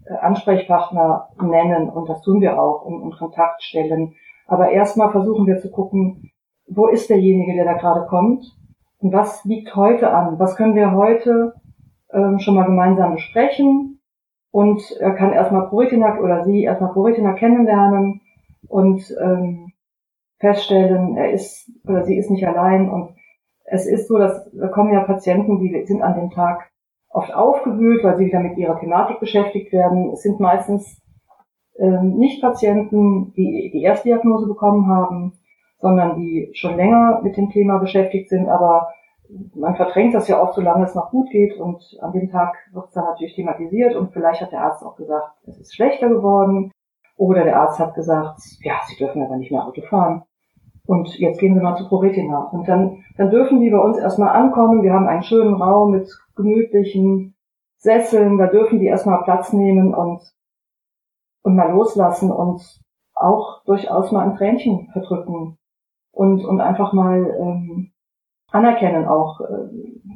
äh, 0.07 0.15
Ansprechpartner 0.15 1.29
nennen 1.41 1.89
und 1.89 2.09
das 2.09 2.23
tun 2.23 2.41
wir 2.41 2.61
auch 2.61 2.83
und, 2.83 3.03
und 3.03 3.19
Kontakt 3.19 3.63
stellen. 3.63 4.15
Aber 4.47 4.71
erstmal 4.71 5.11
versuchen 5.11 5.47
wir 5.47 5.59
zu 5.59 5.71
gucken, 5.71 6.31
wo 6.69 6.87
ist 6.87 7.11
derjenige, 7.11 7.55
der 7.55 7.65
da 7.65 7.75
gerade 7.75 8.07
kommt 8.07 8.56
was 9.01 9.45
liegt 9.45 9.75
heute 9.77 10.11
an? 10.11 10.39
Was 10.39 10.57
können 10.57 10.75
wir 10.75 10.93
heute 10.93 11.55
ähm, 12.13 12.39
schon 12.39 12.55
mal 12.55 12.65
gemeinsam 12.65 13.15
besprechen? 13.15 14.01
Und 14.51 14.83
er 15.01 15.13
kann 15.13 15.33
erstmal 15.33 15.69
Proretina 15.69 16.19
oder 16.19 16.45
sie 16.45 16.63
erstmal 16.63 16.93
Proretina 16.93 17.35
kennenlernen 17.35 18.23
und 18.69 19.15
ähm, 19.21 19.73
feststellen, 20.39 21.17
er 21.17 21.33
ist 21.33 21.71
oder 21.87 22.05
sie 22.05 22.17
ist 22.17 22.31
nicht 22.31 22.47
allein 22.47 22.89
und 22.89 23.15
es 23.65 23.87
ist 23.87 24.09
so, 24.09 24.17
dass 24.17 24.49
da 24.53 24.69
kommen 24.69 24.93
ja 24.93 25.01
Patienten, 25.01 25.59
die 25.59 25.85
sind 25.87 26.03
an 26.03 26.15
dem 26.15 26.31
Tag 26.31 26.71
oft 27.09 27.35
aufgewühlt, 27.35 28.05
weil 28.05 28.17
sie 28.17 28.27
wieder 28.27 28.41
mit 28.41 28.57
ihrer 28.57 28.79
Thematik 28.79 29.21
beschäftigt 29.21 29.73
werden. 29.73 30.11
Es 30.13 30.23
sind 30.23 30.39
meistens 30.39 31.03
ähm, 31.79 32.17
nicht 32.17 32.41
Patienten, 32.41 33.33
die 33.35 33.71
die 33.73 33.83
Erstdiagnose 33.83 34.47
bekommen 34.47 34.87
haben, 34.89 35.39
sondern 35.87 36.17
die 36.17 36.51
schon 36.53 36.77
länger 36.77 37.21
mit 37.23 37.37
dem 37.37 37.49
Thema 37.49 37.79
beschäftigt 37.79 38.29
sind, 38.29 38.49
aber 38.49 38.89
man 39.55 39.77
verdrängt 39.77 40.15
das 40.15 40.27
ja 40.27 40.43
auch, 40.43 40.53
solange 40.53 40.85
es 40.85 40.97
noch 40.97 41.13
gut 41.13 41.31
geht 41.31 41.57
und 41.57 41.81
an 42.01 42.11
dem 42.11 42.29
Tag 42.29 42.57
wird 42.73 42.87
es 42.89 42.93
dann 42.95 43.05
natürlich 43.05 43.37
thematisiert 43.37 43.95
und 43.95 44.13
vielleicht 44.13 44.41
hat 44.41 44.51
der 44.51 44.63
Arzt 44.63 44.85
auch 44.85 44.97
gesagt, 44.97 45.31
es 45.47 45.61
ist 45.61 45.77
schlechter 45.77 46.09
geworden 46.09 46.73
oder 47.17 47.45
der 47.45 47.61
Arzt 47.61 47.79
hat 47.79 47.95
gesagt, 47.95 48.41
ja, 48.63 48.75
Sie 48.89 48.97
dürfen 48.97 49.23
aber 49.23 49.37
nicht 49.37 49.53
mehr 49.53 49.65
Auto 49.65 49.81
fahren. 49.83 50.25
Und 50.87 51.17
jetzt 51.19 51.39
gehen 51.39 51.55
Sie 51.55 51.61
mal 51.61 51.77
zu 51.77 51.89
ProRetina. 51.89 52.49
Und 52.53 52.69
dann, 52.69 53.05
dann 53.17 53.31
dürfen 53.31 53.61
die 53.61 53.71
bei 53.71 53.79
uns 53.79 53.97
erstmal 53.97 54.31
ankommen. 54.31 54.83
Wir 54.83 54.93
haben 54.93 55.07
einen 55.07 55.23
schönen 55.23 55.55
Raum 55.55 55.93
mit 55.93 56.09
gemütlichen 56.35 57.37
Sesseln. 57.77 58.39
Da 58.39 58.49
dürfen 58.49 58.81
die 58.81 58.87
erstmal 58.87 59.23
Platz 59.23 59.53
nehmen 59.53 59.95
und, 59.95 60.21
und 61.43 61.57
mal 61.57 61.71
loslassen 61.71 62.31
und 62.31 62.61
auch 63.15 63.65
durchaus 63.65 64.13
mal 64.13 64.29
ein 64.29 64.37
Tränchen 64.37 64.89
verdrücken 64.93 65.59
und, 66.17 66.45
und 66.47 66.61
einfach 66.61 66.95
mal 66.95 67.37
ähm, 67.39 67.93
anerkennen 68.51 69.07
auch, 69.07 69.41
äh, 69.41 69.69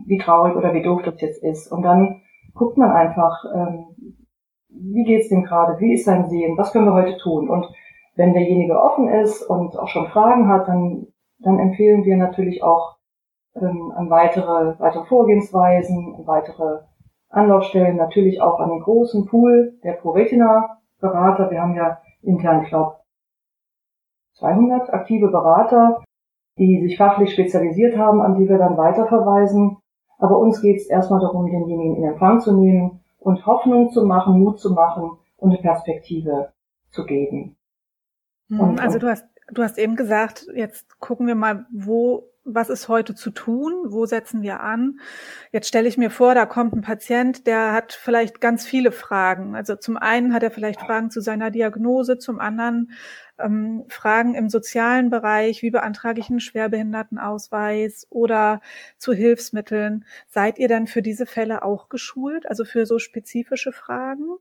wie 0.06 0.16
traurig 0.16 0.56
oder 0.56 0.72
wie 0.72 0.82
doof 0.82 1.02
das 1.04 1.20
jetzt 1.20 1.42
ist. 1.42 1.70
Und 1.70 1.82
dann 1.82 2.22
guckt 2.54 2.78
man 2.78 2.90
einfach, 2.90 3.44
ähm, 3.54 4.16
wie 4.70 5.04
geht's 5.04 5.28
dem 5.28 5.44
gerade, 5.44 5.78
wie 5.78 5.92
ist 5.92 6.06
sein 6.06 6.28
Sehen, 6.30 6.56
was 6.56 6.72
können 6.72 6.86
wir 6.86 6.94
heute 6.94 7.18
tun? 7.18 7.50
Und 7.50 7.66
wenn 8.16 8.32
derjenige 8.32 8.80
offen 8.80 9.08
ist 9.08 9.42
und 9.42 9.78
auch 9.78 9.88
schon 9.88 10.08
Fragen 10.08 10.48
hat, 10.48 10.68
dann, 10.68 11.06
dann 11.38 11.58
empfehlen 11.58 12.04
wir 12.04 12.16
natürlich 12.16 12.62
auch 12.62 12.96
ähm, 13.54 13.92
an 13.94 14.08
weitere, 14.08 14.78
weitere 14.78 15.04
Vorgehensweisen, 15.04 16.22
weitere 16.24 16.78
Anlaufstellen, 17.28 17.96
natürlich 17.96 18.40
auch 18.40 18.58
an 18.58 18.70
den 18.70 18.80
großen 18.80 19.26
Pool 19.26 19.78
der 19.84 19.92
ProRetina-Berater. 19.92 21.50
Wir 21.50 21.60
haben 21.60 21.76
ja 21.76 21.98
intern, 22.22 22.62
ich 22.62 22.70
glaube, 22.70 22.99
200 24.40 24.92
aktive 24.92 25.28
Berater, 25.28 26.02
die 26.58 26.80
sich 26.82 26.96
fachlich 26.96 27.32
spezialisiert 27.32 27.96
haben, 27.96 28.20
an 28.20 28.38
die 28.38 28.48
wir 28.48 28.58
dann 28.58 28.76
weiterverweisen. 28.76 29.78
Aber 30.18 30.38
uns 30.38 30.60
geht 30.60 30.76
es 30.76 30.86
erstmal 30.86 31.20
darum, 31.20 31.46
denjenigen 31.46 31.96
in 31.96 32.04
Empfang 32.04 32.40
zu 32.40 32.54
nehmen 32.54 33.00
und 33.18 33.46
Hoffnung 33.46 33.90
zu 33.90 34.04
machen, 34.04 34.40
Mut 34.40 34.58
zu 34.58 34.72
machen 34.72 35.12
und 35.36 35.50
eine 35.50 35.60
Perspektive 35.60 36.52
zu 36.90 37.04
geben. 37.06 37.56
Mhm, 38.48 38.60
und, 38.60 38.80
also 38.80 38.98
du 38.98 39.08
hast, 39.08 39.26
du 39.50 39.62
hast 39.62 39.78
eben 39.78 39.96
gesagt, 39.96 40.46
jetzt 40.54 40.98
gucken 41.00 41.26
wir 41.26 41.34
mal, 41.34 41.66
wo, 41.72 42.29
was 42.54 42.70
ist 42.70 42.88
heute 42.88 43.14
zu 43.14 43.30
tun? 43.30 43.72
Wo 43.86 44.06
setzen 44.06 44.42
wir 44.42 44.60
an? 44.60 45.00
Jetzt 45.52 45.68
stelle 45.68 45.88
ich 45.88 45.98
mir 45.98 46.10
vor, 46.10 46.34
da 46.34 46.46
kommt 46.46 46.74
ein 46.74 46.82
Patient, 46.82 47.46
der 47.46 47.72
hat 47.72 47.92
vielleicht 47.92 48.40
ganz 48.40 48.66
viele 48.66 48.92
Fragen. 48.92 49.54
Also 49.54 49.76
zum 49.76 49.96
einen 49.96 50.32
hat 50.34 50.42
er 50.42 50.50
vielleicht 50.50 50.80
Fragen 50.80 51.10
zu 51.10 51.20
seiner 51.20 51.50
Diagnose, 51.50 52.18
zum 52.18 52.40
anderen 52.40 52.90
ähm, 53.38 53.84
Fragen 53.88 54.34
im 54.34 54.48
sozialen 54.48 55.10
Bereich, 55.10 55.62
wie 55.62 55.70
beantrage 55.70 56.20
ich 56.20 56.30
einen 56.30 56.40
Schwerbehindertenausweis 56.40 58.06
oder 58.10 58.60
zu 58.98 59.12
Hilfsmitteln. 59.12 60.04
Seid 60.28 60.58
ihr 60.58 60.68
denn 60.68 60.86
für 60.86 61.02
diese 61.02 61.26
Fälle 61.26 61.62
auch 61.62 61.88
geschult, 61.88 62.48
also 62.48 62.64
für 62.64 62.86
so 62.86 62.98
spezifische 62.98 63.72
Fragen? 63.72 64.36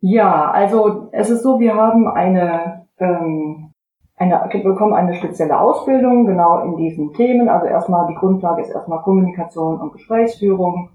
Ja, 0.00 0.50
also 0.50 1.08
es 1.12 1.30
ist 1.30 1.42
so, 1.42 1.60
wir 1.60 1.74
haben 1.74 2.08
eine, 2.08 2.86
ähm, 2.98 3.73
eine 4.16 4.48
bekommen 4.62 4.94
eine 4.94 5.14
spezielle 5.14 5.58
Ausbildung 5.58 6.26
genau 6.26 6.60
in 6.64 6.76
diesen 6.76 7.12
Themen. 7.14 7.48
Also 7.48 7.66
erstmal 7.66 8.06
die 8.06 8.14
Grundlage 8.14 8.62
ist 8.62 8.70
erstmal 8.70 9.02
Kommunikation 9.02 9.80
und 9.80 9.92
Gesprächsführung. 9.92 10.90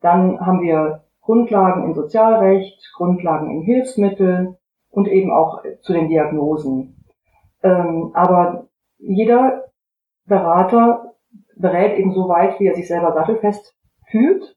Dann 0.00 0.44
haben 0.44 0.62
wir 0.62 1.02
Grundlagen 1.20 1.84
in 1.84 1.94
Sozialrecht, 1.94 2.80
Grundlagen 2.96 3.50
in 3.50 3.62
Hilfsmittel, 3.62 4.56
und 4.90 5.08
eben 5.08 5.32
auch 5.32 5.62
zu 5.82 5.92
den 5.92 6.08
Diagnosen. 6.08 7.04
Ähm, 7.62 8.10
aber 8.14 8.66
jeder 8.98 9.64
Berater 10.26 11.14
berät 11.56 11.98
eben 11.98 12.12
so 12.12 12.28
weit, 12.28 12.58
wie 12.58 12.66
er 12.66 12.74
sich 12.74 12.88
selber 12.88 13.12
sattelfest 13.12 13.74
fühlt. 14.10 14.56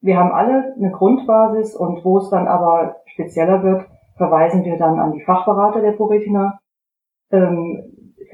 Wir 0.00 0.16
haben 0.16 0.32
alle 0.32 0.74
eine 0.76 0.90
Grundbasis 0.90 1.74
und 1.74 2.04
wo 2.04 2.18
es 2.18 2.30
dann 2.30 2.46
aber 2.46 2.96
spezieller 3.06 3.62
wird, 3.62 3.86
verweisen 4.16 4.64
wir 4.64 4.78
dann 4.78 4.98
an 4.98 5.12
die 5.12 5.22
Fachberater 5.22 5.80
der 5.80 5.92
ProRetina. 5.92 6.58
Ähm, 7.30 7.82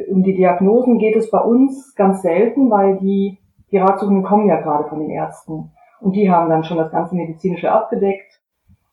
um 0.08 0.22
die 0.22 0.34
Diagnosen 0.34 0.98
geht 0.98 1.16
es 1.16 1.30
bei 1.30 1.40
uns 1.40 1.94
ganz 1.94 2.22
selten, 2.22 2.70
weil 2.70 2.98
die, 2.98 3.38
die 3.70 3.78
Ratsuchenden 3.78 4.24
kommen 4.24 4.48
ja 4.48 4.60
gerade 4.60 4.88
von 4.88 5.00
den 5.00 5.10
Ärzten 5.10 5.72
und 6.00 6.16
die 6.16 6.30
haben 6.30 6.50
dann 6.50 6.64
schon 6.64 6.78
das 6.78 6.90
ganze 6.90 7.14
Medizinische 7.14 7.70
abgedeckt 7.70 8.40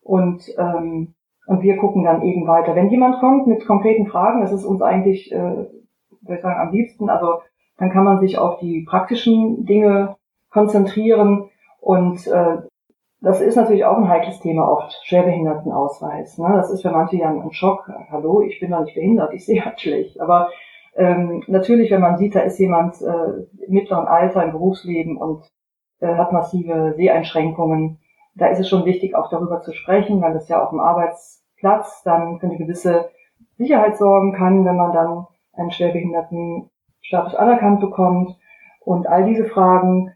und 0.02 0.44
ähm, 0.58 1.14
und 1.52 1.64
wir 1.64 1.78
gucken 1.78 2.04
dann 2.04 2.22
eben 2.22 2.48
weiter. 2.48 2.76
Wenn 2.76 2.90
jemand 2.90 3.20
kommt 3.20 3.48
mit 3.48 3.66
konkreten 3.66 4.08
Fragen, 4.08 4.42
das 4.42 4.52
ist 4.52 4.64
uns 4.64 4.82
eigentlich, 4.82 5.32
äh, 5.32 5.38
würde 5.38 6.36
ich 6.36 6.42
sagen, 6.42 6.60
am 6.60 6.72
liebsten. 6.72 7.10
Also 7.10 7.42
dann 7.78 7.92
kann 7.92 8.06
man 8.06 8.20
sich 8.20 8.38
auf 8.38 8.60
die 8.60 8.86
praktischen 8.88 9.66
Dinge 9.66 10.16
konzentrieren. 10.50 11.50
Und 11.80 12.26
äh, 12.28 12.58
das 13.22 13.40
ist 13.40 13.56
natürlich 13.56 13.86
auch 13.86 13.98
ein 13.98 14.10
heikles 14.10 14.40
Thema 14.40 14.68
oft, 14.68 15.00
Schwerbehindertenausweis. 15.04 16.40
Ne? 16.40 16.54
Das 16.56 16.72
ist 16.72 16.82
für 16.82 16.90
manche 16.90 17.18
ja 17.18 17.30
ein 17.30 17.52
Schock. 17.52 17.90
Hallo, 18.10 18.42
ich 18.42 18.60
bin 18.60 18.72
doch 18.72 18.84
nicht 18.84 18.96
behindert, 18.96 19.34
ich 19.34 19.46
sehe 19.46 19.64
halt 19.64 19.80
schlecht. 19.80 20.20
Aber 20.20 20.50
ähm, 20.96 21.44
natürlich, 21.48 21.92
wenn 21.92 22.02
man 22.02 22.18
sieht, 22.18 22.36
da 22.36 22.42
ist 22.42 22.60
jemand 22.60 23.00
äh, 23.02 23.66
im 23.66 23.74
mittleren 23.74 24.08
Alter 24.08 24.44
im 24.44 24.52
Berufsleben 24.52 25.18
und 25.18 25.48
äh, 26.00 26.16
hat 26.16 26.34
massive 26.34 26.94
Seheinschränkungen, 26.98 28.00
da 28.34 28.48
ist 28.48 28.60
es 28.60 28.68
schon 28.68 28.86
wichtig, 28.86 29.16
auch 29.16 29.30
darüber 29.30 29.62
zu 29.62 29.72
sprechen, 29.74 30.22
weil 30.22 30.34
das 30.34 30.50
ja 30.50 30.66
auch 30.66 30.74
im 30.74 30.80
Arbeits 30.80 31.46
Platz 31.58 32.02
dann 32.04 32.40
für 32.40 32.48
eine 32.48 32.58
gewisse 32.58 33.10
Sicherheit 33.58 33.98
sorgen 33.98 34.34
kann, 34.34 34.66
wenn 34.66 34.76
man 34.76 34.94
dann 34.94 35.28
einen 35.54 35.72
Schwerbehindertenstatus 35.72 37.36
anerkannt 37.36 37.82
bekommt. 37.82 38.36
Und 38.84 39.06
all 39.08 39.26
diese 39.26 39.46
Fragen 39.46 40.12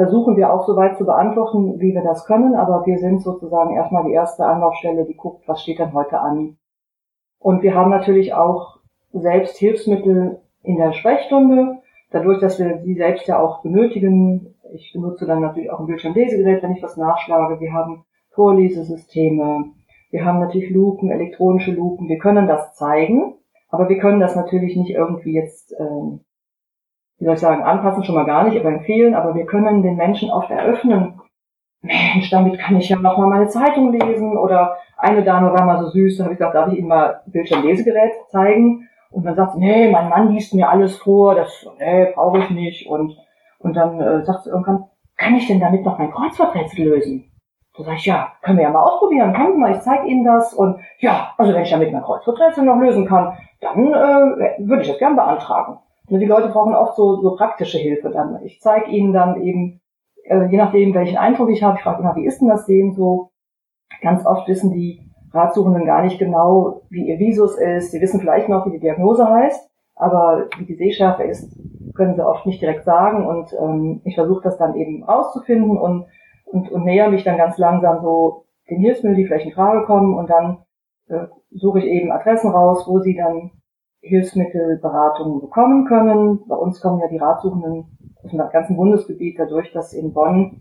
versuchen 0.00 0.38
wir 0.38 0.50
auch 0.50 0.66
so 0.66 0.76
weit 0.76 0.96
zu 0.96 1.04
beantworten, 1.04 1.78
wie 1.78 1.92
wir 1.92 2.02
das 2.02 2.24
können, 2.24 2.54
aber 2.54 2.86
wir 2.86 2.96
sind 2.96 3.20
sozusagen 3.20 3.74
erstmal 3.74 4.04
die 4.04 4.14
erste 4.14 4.46
Anlaufstelle, 4.46 5.04
die 5.04 5.14
guckt, 5.14 5.46
was 5.46 5.62
steht 5.62 5.78
denn 5.78 5.92
heute 5.92 6.20
an. 6.20 6.56
Und 7.38 7.62
wir 7.62 7.74
haben 7.74 7.90
natürlich 7.90 8.32
auch 8.32 8.78
selbst 9.12 9.58
Hilfsmittel 9.58 10.40
in 10.62 10.78
der 10.78 10.94
Sprechstunde, 10.94 11.82
dadurch, 12.12 12.40
dass 12.40 12.58
wir 12.58 12.78
sie 12.78 12.94
selbst 12.94 13.26
ja 13.26 13.38
auch 13.38 13.60
benötigen. 13.60 14.54
Ich 14.72 14.90
benutze 14.94 15.26
dann 15.26 15.42
natürlich 15.42 15.70
auch 15.70 15.80
ein 15.80 15.86
Bildschirmlesegerät, 15.86 16.62
wenn 16.62 16.72
ich 16.72 16.82
was 16.82 16.96
nachschlage. 16.96 17.60
Wir 17.60 17.74
haben 17.74 18.06
Vorlesesysteme, 18.30 19.66
wir 20.10 20.24
haben 20.24 20.40
natürlich 20.40 20.70
Lupen, 20.70 21.10
elektronische 21.10 21.72
Lupen. 21.72 22.08
Wir 22.08 22.18
können 22.18 22.48
das 22.48 22.74
zeigen, 22.74 23.34
aber 23.68 23.90
wir 23.90 23.98
können 23.98 24.20
das 24.20 24.34
natürlich 24.34 24.76
nicht 24.76 24.92
irgendwie 24.92 25.34
jetzt, 25.34 25.74
ähm, 25.78 26.20
wie 27.20 27.26
soll 27.26 27.34
ich 27.34 27.40
sagen, 27.40 27.62
anpassen 27.62 28.02
schon 28.02 28.14
mal 28.14 28.24
gar 28.24 28.44
nicht, 28.44 28.58
aber 28.58 28.70
empfehlen. 28.70 29.14
Aber 29.14 29.34
wir 29.34 29.44
können 29.44 29.82
den 29.82 29.96
Menschen 29.96 30.30
oft 30.30 30.50
eröffnen. 30.50 31.20
Mensch, 31.82 32.30
damit 32.30 32.58
kann 32.58 32.76
ich 32.76 32.88
ja 32.88 32.96
noch 32.96 33.18
mal 33.18 33.28
meine 33.28 33.48
Zeitung 33.48 33.92
lesen. 33.92 34.36
Oder 34.36 34.78
eine 34.96 35.22
Dame 35.22 35.52
war 35.52 35.64
mal 35.64 35.78
so 35.78 35.90
süß, 35.90 36.16
da 36.16 36.24
habe 36.24 36.32
ich 36.32 36.38
gesagt, 36.38 36.54
darf 36.54 36.72
ich 36.72 36.78
Ihnen 36.78 36.88
mal 36.88 37.20
Bildschirmlesegerät 37.26 38.12
zeigen? 38.28 38.88
Und 39.10 39.24
dann 39.24 39.34
sagt 39.34 39.52
sie, 39.52 39.58
nee, 39.58 39.90
mein 39.90 40.08
Mann 40.08 40.32
liest 40.32 40.54
mir 40.54 40.68
alles 40.70 40.96
vor, 40.96 41.34
das 41.34 41.66
nee, 41.78 42.12
brauche 42.14 42.38
ich 42.38 42.50
nicht. 42.50 42.88
Und, 42.88 43.16
und 43.58 43.74
dann 43.74 44.00
äh, 44.00 44.24
sagt 44.24 44.44
sie 44.44 44.50
irgendwann, 44.50 44.84
kann 45.16 45.34
ich 45.34 45.46
denn 45.46 45.60
damit 45.60 45.84
noch 45.84 45.98
mein 45.98 46.12
Kreuzworträtsel 46.12 46.86
lösen? 46.86 47.30
Da 47.76 47.84
sag 47.84 47.96
ich, 47.96 48.06
ja, 48.06 48.32
können 48.42 48.58
wir 48.58 48.64
ja 48.64 48.70
mal 48.70 48.82
ausprobieren, 48.82 49.34
kommt 49.34 49.58
mal, 49.58 49.72
ich 49.72 49.80
zeige 49.80 50.06
Ihnen 50.06 50.24
das. 50.24 50.54
Und 50.54 50.80
ja, 50.98 51.32
also 51.36 51.52
wenn 51.52 51.62
ich 51.62 51.70
damit 51.70 51.92
mein 51.92 52.02
Kreuzworträtsel 52.02 52.64
noch 52.64 52.78
lösen 52.78 53.06
kann, 53.06 53.36
dann 53.60 53.92
äh, 53.92 54.58
würde 54.58 54.82
ich 54.82 54.88
das 54.88 54.98
gern 54.98 55.16
beantragen. 55.16 55.78
Und 56.10 56.20
die 56.20 56.26
Leute 56.26 56.48
brauchen 56.48 56.74
oft 56.74 56.96
so, 56.96 57.20
so 57.20 57.36
praktische 57.36 57.78
Hilfe 57.78 58.10
dann. 58.10 58.40
Ich 58.44 58.60
zeige 58.60 58.90
ihnen 58.90 59.12
dann 59.12 59.42
eben, 59.42 59.80
äh, 60.24 60.46
je 60.46 60.56
nachdem, 60.56 60.94
welchen 60.94 61.16
Eindruck 61.16 61.50
ich 61.50 61.62
habe, 61.62 61.76
ich 61.78 61.84
frage 61.84 62.02
immer, 62.02 62.16
wie 62.16 62.26
ist 62.26 62.40
denn 62.40 62.48
das 62.48 62.66
Sehen 62.66 62.92
so? 62.92 63.30
Ganz 64.02 64.26
oft 64.26 64.48
wissen 64.48 64.72
die 64.72 65.08
Ratsuchenden 65.32 65.86
gar 65.86 66.02
nicht 66.02 66.18
genau, 66.18 66.82
wie 66.90 67.08
ihr 67.08 67.18
Visus 67.18 67.56
ist. 67.56 67.92
Sie 67.92 68.00
wissen 68.00 68.20
vielleicht 68.20 68.48
noch, 68.48 68.66
wie 68.66 68.72
die 68.72 68.80
Diagnose 68.80 69.28
heißt, 69.28 69.70
aber 69.94 70.48
wie 70.58 70.64
die 70.64 70.74
Sehschärfe 70.74 71.22
ist, 71.22 71.56
können 71.94 72.14
sie 72.14 72.26
oft 72.26 72.46
nicht 72.46 72.60
direkt 72.60 72.84
sagen. 72.84 73.26
Und 73.26 73.54
ähm, 73.60 74.00
ich 74.04 74.16
versuche 74.16 74.42
das 74.42 74.58
dann 74.58 74.74
eben 74.74 75.04
rauszufinden 75.04 75.76
und 75.78 76.06
und, 76.52 76.70
und 76.70 76.84
näher 76.84 77.10
mich 77.10 77.24
dann 77.24 77.36
ganz 77.36 77.58
langsam 77.58 78.00
so 78.02 78.44
den 78.68 78.80
Hilfsmitteln, 78.80 79.16
die 79.16 79.26
vielleicht 79.26 79.46
in 79.46 79.52
Frage 79.52 79.84
kommen 79.84 80.14
und 80.14 80.28
dann 80.30 80.58
äh, 81.08 81.26
suche 81.50 81.80
ich 81.80 81.86
eben 81.86 82.12
Adressen 82.12 82.50
raus, 82.50 82.86
wo 82.86 83.00
sie 83.00 83.16
dann 83.16 83.50
Hilfsmittelberatungen 84.00 85.40
bekommen 85.40 85.86
können. 85.86 86.40
Bei 86.46 86.56
uns 86.56 86.80
kommen 86.80 87.00
ja 87.00 87.08
die 87.08 87.18
Ratsuchenden 87.18 87.98
aus 88.22 88.30
dem 88.30 88.40
ganzen 88.52 88.76
Bundesgebiet 88.76 89.38
dadurch, 89.38 89.72
dass 89.72 89.92
in 89.92 90.12
Bonn 90.12 90.60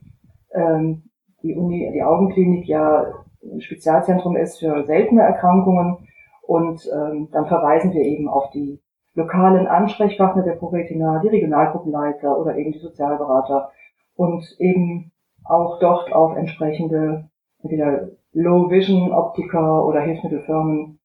ähm, 0.54 1.04
die 1.42 1.56
Uni, 1.56 1.90
die 1.94 2.04
Augenklinik 2.04 2.68
ja 2.68 3.06
ein 3.44 3.62
Spezialzentrum 3.62 4.36
ist 4.36 4.60
für 4.60 4.86
seltene 4.86 5.22
Erkrankungen 5.22 5.98
und 6.42 6.90
ähm, 6.94 7.30
dann 7.32 7.48
verweisen 7.48 7.94
wir 7.94 8.02
eben 8.02 8.28
auf 8.28 8.50
die 8.52 8.82
lokalen 9.14 9.68
Ansprechpartner 9.68 10.44
der 10.44 10.54
ProRetina, 10.54 11.20
die 11.20 11.30
Regionalgruppenleiter 11.30 12.38
oder 12.38 12.58
eben 12.58 12.72
die 12.72 12.80
Sozialberater 12.80 13.72
und 14.16 14.44
eben 14.60 15.12
auch 15.46 15.80
dort 15.80 16.12
auf 16.12 16.36
entsprechende 16.36 17.30
entweder 17.62 18.10
Low 18.34 18.70
Vision 18.70 19.12
Optiker 19.12 19.86
oder 19.86 20.02
Hilfsmittelfirmen, 20.02 21.00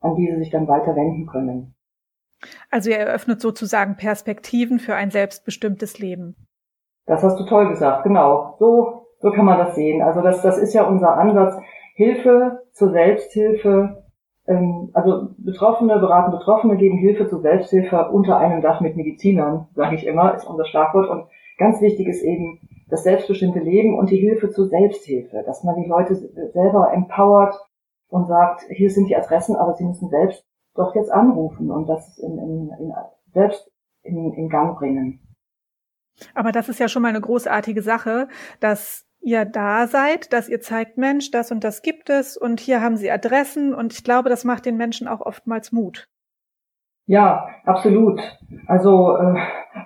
an 0.00 0.14
die 0.16 0.30
sie 0.30 0.38
sich 0.38 0.50
dann 0.50 0.68
weiter 0.68 0.96
wenden 0.96 1.26
können. 1.26 1.74
Also 2.70 2.90
ihr 2.90 2.98
eröffnet 2.98 3.40
sozusagen 3.40 3.96
Perspektiven 3.96 4.78
für 4.78 4.94
ein 4.94 5.10
selbstbestimmtes 5.10 5.98
Leben. 5.98 6.36
Das 7.06 7.22
hast 7.22 7.38
du 7.38 7.44
toll 7.44 7.68
gesagt, 7.68 8.04
genau. 8.04 8.56
So, 8.58 9.06
so 9.20 9.30
kann 9.30 9.44
man 9.44 9.58
das 9.58 9.74
sehen. 9.74 10.02
Also 10.02 10.22
das, 10.22 10.42
das 10.42 10.58
ist 10.58 10.72
ja 10.74 10.84
unser 10.84 11.16
Ansatz. 11.16 11.54
Hilfe 11.94 12.62
zur 12.72 12.92
Selbsthilfe 12.92 14.00
ähm, 14.50 14.90
also 14.94 15.28
Betroffene 15.38 15.98
beraten 15.98 16.32
Betroffene, 16.32 16.76
geben 16.76 16.98
Hilfe 16.98 17.28
zur 17.28 17.40
Selbsthilfe 17.40 18.10
unter 18.10 18.38
einem 18.38 18.60
Dach 18.60 18.80
mit 18.80 18.96
Medizinern, 18.96 19.68
sage 19.74 19.94
ich 19.94 20.06
immer, 20.06 20.34
ist 20.34 20.44
unser 20.44 20.66
Schlagwort. 20.66 21.08
Und 21.08 21.26
ganz 21.56 21.80
wichtig 21.80 22.08
ist 22.08 22.22
eben 22.22 22.60
das 22.88 23.04
selbstbestimmte 23.04 23.60
Leben 23.60 23.96
und 23.96 24.10
die 24.10 24.18
Hilfe 24.18 24.50
zur 24.50 24.66
Selbsthilfe, 24.66 25.42
dass 25.46 25.62
man 25.62 25.76
die 25.80 25.88
Leute 25.88 26.16
selber 26.16 26.92
empowert 26.92 27.54
und 28.08 28.26
sagt, 28.26 28.62
hier 28.68 28.90
sind 28.90 29.08
die 29.08 29.16
Adressen, 29.16 29.54
aber 29.54 29.74
sie 29.74 29.84
müssen 29.84 30.08
selbst 30.08 30.44
doch 30.74 30.94
jetzt 30.94 31.10
anrufen 31.10 31.70
und 31.70 31.86
das 31.86 32.18
in, 32.18 32.38
in, 32.38 32.70
in, 32.78 32.92
selbst 33.32 33.70
in, 34.02 34.32
in 34.32 34.48
Gang 34.48 34.78
bringen. 34.78 35.20
Aber 36.34 36.52
das 36.52 36.68
ist 36.68 36.80
ja 36.80 36.88
schon 36.88 37.02
mal 37.02 37.08
eine 37.08 37.20
großartige 37.20 37.82
Sache, 37.82 38.28
dass 38.60 39.06
ihr 39.20 39.44
da 39.44 39.86
seid, 39.86 40.32
dass 40.32 40.48
ihr 40.48 40.60
zeigt, 40.60 40.98
Mensch, 40.98 41.30
das 41.30 41.50
und 41.50 41.64
das 41.64 41.82
gibt 41.82 42.10
es 42.10 42.36
und 42.36 42.60
hier 42.60 42.82
haben 42.82 42.96
sie 42.96 43.10
Adressen 43.10 43.74
und 43.74 43.92
ich 43.92 44.04
glaube, 44.04 44.28
das 44.28 44.44
macht 44.44 44.66
den 44.66 44.76
Menschen 44.76 45.08
auch 45.08 45.20
oftmals 45.20 45.72
Mut. 45.72 46.08
Ja, 47.06 47.48
absolut. 47.64 48.20
Also 48.66 49.16
äh, 49.16 49.34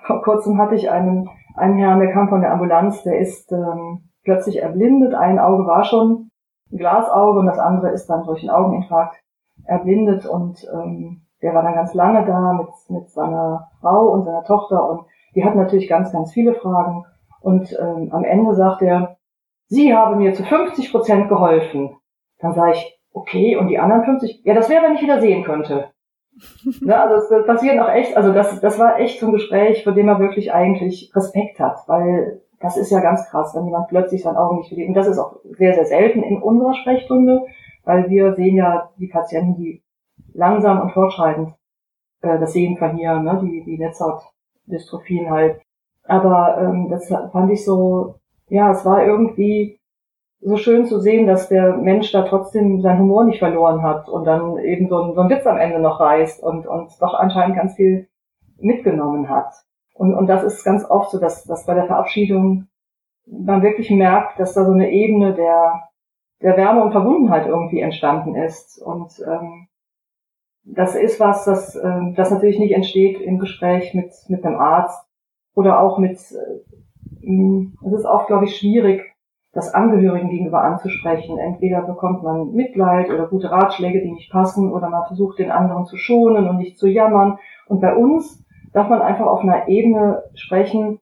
vor 0.05 0.21
kurzem 0.21 0.57
hatte 0.59 0.75
ich 0.75 0.89
einen, 0.91 1.27
einen 1.55 1.77
Herrn, 1.77 1.99
der 1.99 2.13
kam 2.13 2.29
von 2.29 2.41
der 2.41 2.51
Ambulanz, 2.51 3.03
der 3.03 3.19
ist 3.19 3.51
ähm, 3.51 4.11
plötzlich 4.23 4.61
erblindet. 4.61 5.13
Ein 5.13 5.39
Auge 5.39 5.65
war 5.65 5.83
schon 5.83 6.29
ein 6.71 6.77
Glasauge 6.77 7.39
und 7.39 7.47
das 7.47 7.59
andere 7.59 7.91
ist 7.91 8.07
dann 8.07 8.25
durch 8.25 8.41
einen 8.41 8.51
Augeninfarkt 8.51 9.19
erblindet 9.63 10.25
und 10.25 10.67
ähm, 10.73 11.21
der 11.41 11.53
war 11.53 11.63
dann 11.63 11.75
ganz 11.75 11.93
lange 11.93 12.25
da 12.25 12.53
mit, 12.53 12.67
mit 12.89 13.09
seiner 13.09 13.69
Frau 13.81 14.09
und 14.11 14.23
seiner 14.23 14.43
Tochter 14.43 14.89
und 14.89 15.05
die 15.35 15.43
hatten 15.43 15.57
natürlich 15.57 15.87
ganz, 15.87 16.11
ganz 16.11 16.31
viele 16.33 16.55
Fragen. 16.55 17.05
Und 17.41 17.77
ähm, 17.79 18.09
am 18.11 18.23
Ende 18.23 18.55
sagt 18.55 18.81
er, 18.81 19.17
Sie 19.67 19.93
haben 19.93 20.17
mir 20.17 20.33
zu 20.33 20.43
50 20.43 20.91
Prozent 20.91 21.29
geholfen. 21.29 21.97
Dann 22.39 22.53
sage 22.53 22.73
ich, 22.73 22.99
okay, 23.13 23.55
und 23.55 23.67
die 23.67 23.79
anderen 23.79 24.03
50? 24.03 24.41
Ja, 24.43 24.53
das 24.53 24.69
wäre, 24.69 24.83
wenn 24.83 24.95
ich 24.95 25.01
wieder 25.01 25.19
sehen 25.19 25.43
könnte. 25.43 25.89
ne, 26.81 26.99
also 26.99 27.35
das 27.35 27.45
passiert 27.45 27.79
auch 27.79 27.89
echt, 27.89 28.15
also 28.15 28.33
das, 28.33 28.59
das 28.59 28.77
war 28.77 28.99
echt 28.99 29.19
so 29.19 29.27
ein 29.27 29.31
Gespräch, 29.31 29.83
vor 29.83 29.93
dem 29.93 30.07
er 30.07 30.19
wirklich 30.19 30.53
eigentlich 30.53 31.11
Respekt 31.15 31.59
hat, 31.59 31.77
weil 31.87 32.41
das 32.59 32.77
ist 32.77 32.91
ja 32.91 32.99
ganz 32.99 33.29
krass, 33.29 33.53
wenn 33.55 33.65
jemand 33.65 33.87
plötzlich 33.87 34.23
sein 34.23 34.35
Augen 34.35 34.57
nicht 34.57 34.67
verliert. 34.67 34.89
Und 34.89 34.95
das 34.95 35.07
ist 35.07 35.17
auch 35.17 35.37
sehr, 35.43 35.73
sehr 35.73 35.85
selten 35.85 36.23
in 36.23 36.41
unserer 36.41 36.73
Sprechstunde, 36.73 37.45
weil 37.85 38.09
wir 38.09 38.35
sehen 38.35 38.57
ja 38.57 38.91
die 38.97 39.07
Patienten, 39.07 39.55
die 39.55 39.83
langsam 40.33 40.81
und 40.81 40.91
fortschreitend 40.91 41.53
äh, 42.21 42.39
das 42.39 42.53
Sehen 42.53 42.77
verlieren, 42.77 43.23
ne, 43.23 43.39
die, 43.41 43.63
die 43.63 43.77
Netzhautdystrophien 43.77 45.29
halt. 45.29 45.61
Aber 46.03 46.57
ähm, 46.59 46.89
das 46.89 47.07
fand 47.07 47.51
ich 47.51 47.63
so 47.63 48.15
ja, 48.49 48.71
es 48.71 48.85
war 48.85 49.05
irgendwie 49.05 49.79
so 50.41 50.57
schön 50.57 50.85
zu 50.85 50.99
sehen, 50.99 51.25
dass 51.25 51.49
der 51.49 51.77
Mensch 51.77 52.11
da 52.11 52.23
trotzdem 52.23 52.81
seinen 52.81 52.99
Humor 52.99 53.23
nicht 53.23 53.39
verloren 53.39 53.81
hat 53.81 54.07
und 54.09 54.25
dann 54.25 54.59
eben 54.59 54.87
so 54.87 55.01
ein, 55.01 55.15
so 55.15 55.21
ein 55.21 55.29
Witz 55.29 55.47
am 55.47 55.57
Ende 55.57 55.79
noch 55.79 55.99
reißt 55.99 56.43
und, 56.43 56.67
und 56.67 56.91
doch 57.01 57.15
anscheinend 57.15 57.55
ganz 57.55 57.75
viel 57.75 58.07
mitgenommen 58.59 59.29
hat. 59.29 59.53
Und, 59.93 60.13
und 60.13 60.27
das 60.27 60.43
ist 60.43 60.63
ganz 60.63 60.85
oft 60.87 61.09
so, 61.09 61.19
dass, 61.19 61.45
dass 61.45 61.65
bei 61.65 61.73
der 61.73 61.87
Verabschiedung 61.87 62.67
man 63.25 63.63
wirklich 63.63 63.89
merkt, 63.89 64.39
dass 64.39 64.53
da 64.53 64.65
so 64.65 64.71
eine 64.71 64.91
Ebene 64.91 65.33
der, 65.33 65.89
der 66.41 66.57
Wärme 66.57 66.83
und 66.83 66.91
Verbundenheit 66.91 67.47
irgendwie 67.47 67.79
entstanden 67.79 68.35
ist. 68.35 68.81
Und 68.81 69.11
ähm, 69.25 69.67
das 70.63 70.95
ist 70.95 71.19
was, 71.19 71.45
das, 71.45 71.75
äh, 71.75 72.13
das 72.15 72.31
natürlich 72.31 72.59
nicht 72.59 72.73
entsteht 72.73 73.19
im 73.21 73.39
Gespräch 73.39 73.93
mit, 73.93 74.13
mit 74.27 74.45
einem 74.45 74.57
Arzt 74.57 75.07
oder 75.53 75.79
auch 75.79 75.97
mit 75.97 76.17
äh, 76.17 76.61
es 77.85 77.91
ist 77.93 78.05
auch, 78.05 78.27
glaube 78.27 78.45
ich, 78.45 78.57
schwierig, 78.57 79.15
das 79.53 79.73
Angehörigen 79.73 80.29
gegenüber 80.29 80.61
anzusprechen. 80.63 81.37
Entweder 81.37 81.81
bekommt 81.81 82.23
man 82.23 82.51
Mitleid 82.51 83.09
oder 83.09 83.27
gute 83.27 83.49
Ratschläge, 83.49 84.01
die 84.01 84.11
nicht 84.11 84.31
passen, 84.31 84.71
oder 84.71 84.89
man 84.89 85.07
versucht, 85.07 85.39
den 85.39 85.51
anderen 85.51 85.85
zu 85.85 85.97
schonen 85.97 86.47
und 86.47 86.57
nicht 86.57 86.77
zu 86.77 86.87
jammern. 86.87 87.39
Und 87.67 87.81
bei 87.81 87.95
uns 87.95 88.43
darf 88.73 88.89
man 88.89 89.01
einfach 89.01 89.25
auf 89.25 89.41
einer 89.41 89.67
Ebene 89.67 90.23
sprechen, 90.35 90.99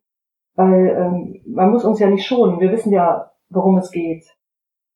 weil 0.56 0.96
ähm, 0.98 1.42
man 1.48 1.72
muss 1.72 1.84
uns 1.84 2.00
ja 2.00 2.10
nicht 2.10 2.26
schonen. 2.26 2.60
Wir 2.60 2.72
wissen 2.72 2.94
ja, 2.94 3.32
worum 3.50 3.78
es 3.78 3.92
geht. 3.92 4.24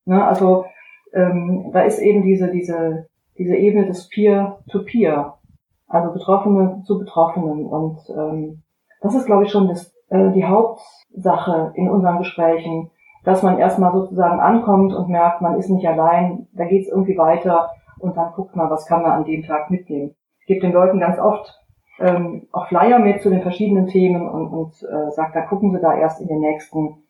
Ne? 0.07 0.23
Also 0.23 0.65
ähm, 1.13 1.71
da 1.73 1.81
ist 1.81 1.99
eben 1.99 2.23
diese 2.23 2.49
diese 2.49 3.07
diese 3.37 3.55
Ebene 3.55 3.85
des 3.85 4.09
Peer-to-Peer, 4.09 5.13
-Peer, 5.13 5.33
also 5.87 6.11
Betroffene 6.11 6.81
zu 6.85 6.99
Betroffenen. 6.99 7.65
Und 7.65 7.99
ähm, 8.09 8.63
das 9.01 9.15
ist, 9.15 9.25
glaube 9.25 9.43
ich, 9.43 9.51
schon 9.51 9.67
das, 9.67 9.93
äh, 10.09 10.31
die 10.31 10.45
Hauptsache 10.45 11.71
in 11.75 11.89
unseren 11.89 12.17
Gesprächen, 12.17 12.89
dass 13.23 13.43
man 13.43 13.59
erstmal 13.59 13.91
sozusagen 13.91 14.39
ankommt 14.39 14.93
und 14.93 15.09
merkt, 15.09 15.41
man 15.41 15.59
ist 15.59 15.69
nicht 15.69 15.87
allein, 15.87 16.47
da 16.53 16.65
geht 16.65 16.83
es 16.83 16.91
irgendwie 16.91 17.17
weiter 17.17 17.69
und 17.99 18.15
dann 18.15 18.33
guckt 18.33 18.55
man, 18.55 18.69
was 18.69 18.85
kann 18.87 19.01
man 19.01 19.11
an 19.11 19.25
dem 19.25 19.43
Tag 19.43 19.69
mitnehmen. 19.69 20.15
Ich 20.39 20.47
gebe 20.47 20.61
den 20.61 20.71
Leuten 20.71 20.99
ganz 20.99 21.19
oft 21.19 21.53
ähm, 21.99 22.47
auch 22.51 22.67
Flyer 22.67 22.99
mit 22.99 23.21
zu 23.21 23.29
den 23.29 23.41
verschiedenen 23.41 23.87
Themen 23.87 24.27
und, 24.29 24.47
und 24.47 24.73
äh, 24.83 25.11
sagt, 25.11 25.35
da 25.35 25.41
gucken 25.41 25.71
Sie 25.71 25.79
da 25.79 25.95
erst 25.95 26.21
in 26.21 26.27
den 26.27 26.39
nächsten 26.39 27.03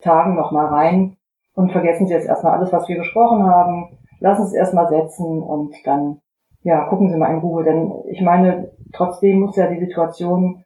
Tagen 0.00 0.36
nochmal 0.36 0.66
rein 0.66 1.16
und 1.54 1.72
vergessen 1.72 2.06
Sie 2.06 2.14
jetzt 2.14 2.26
erstmal 2.26 2.58
alles, 2.58 2.72
was 2.72 2.88
wir 2.88 2.98
besprochen 2.98 3.44
haben. 3.44 3.98
Lassen 4.20 4.46
Sie 4.46 4.56
es 4.56 4.60
erstmal 4.60 4.88
setzen 4.88 5.42
und 5.42 5.74
dann, 5.84 6.20
ja, 6.62 6.84
gucken 6.88 7.10
Sie 7.10 7.16
mal 7.16 7.32
in 7.32 7.40
Ruhe, 7.40 7.64
denn 7.64 7.92
ich 8.08 8.20
meine, 8.20 8.72
trotzdem 8.92 9.40
muss 9.40 9.56
ja 9.56 9.68
die 9.68 9.80
Situation 9.80 10.64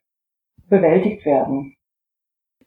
bewältigt 0.68 1.24
werden. 1.24 1.74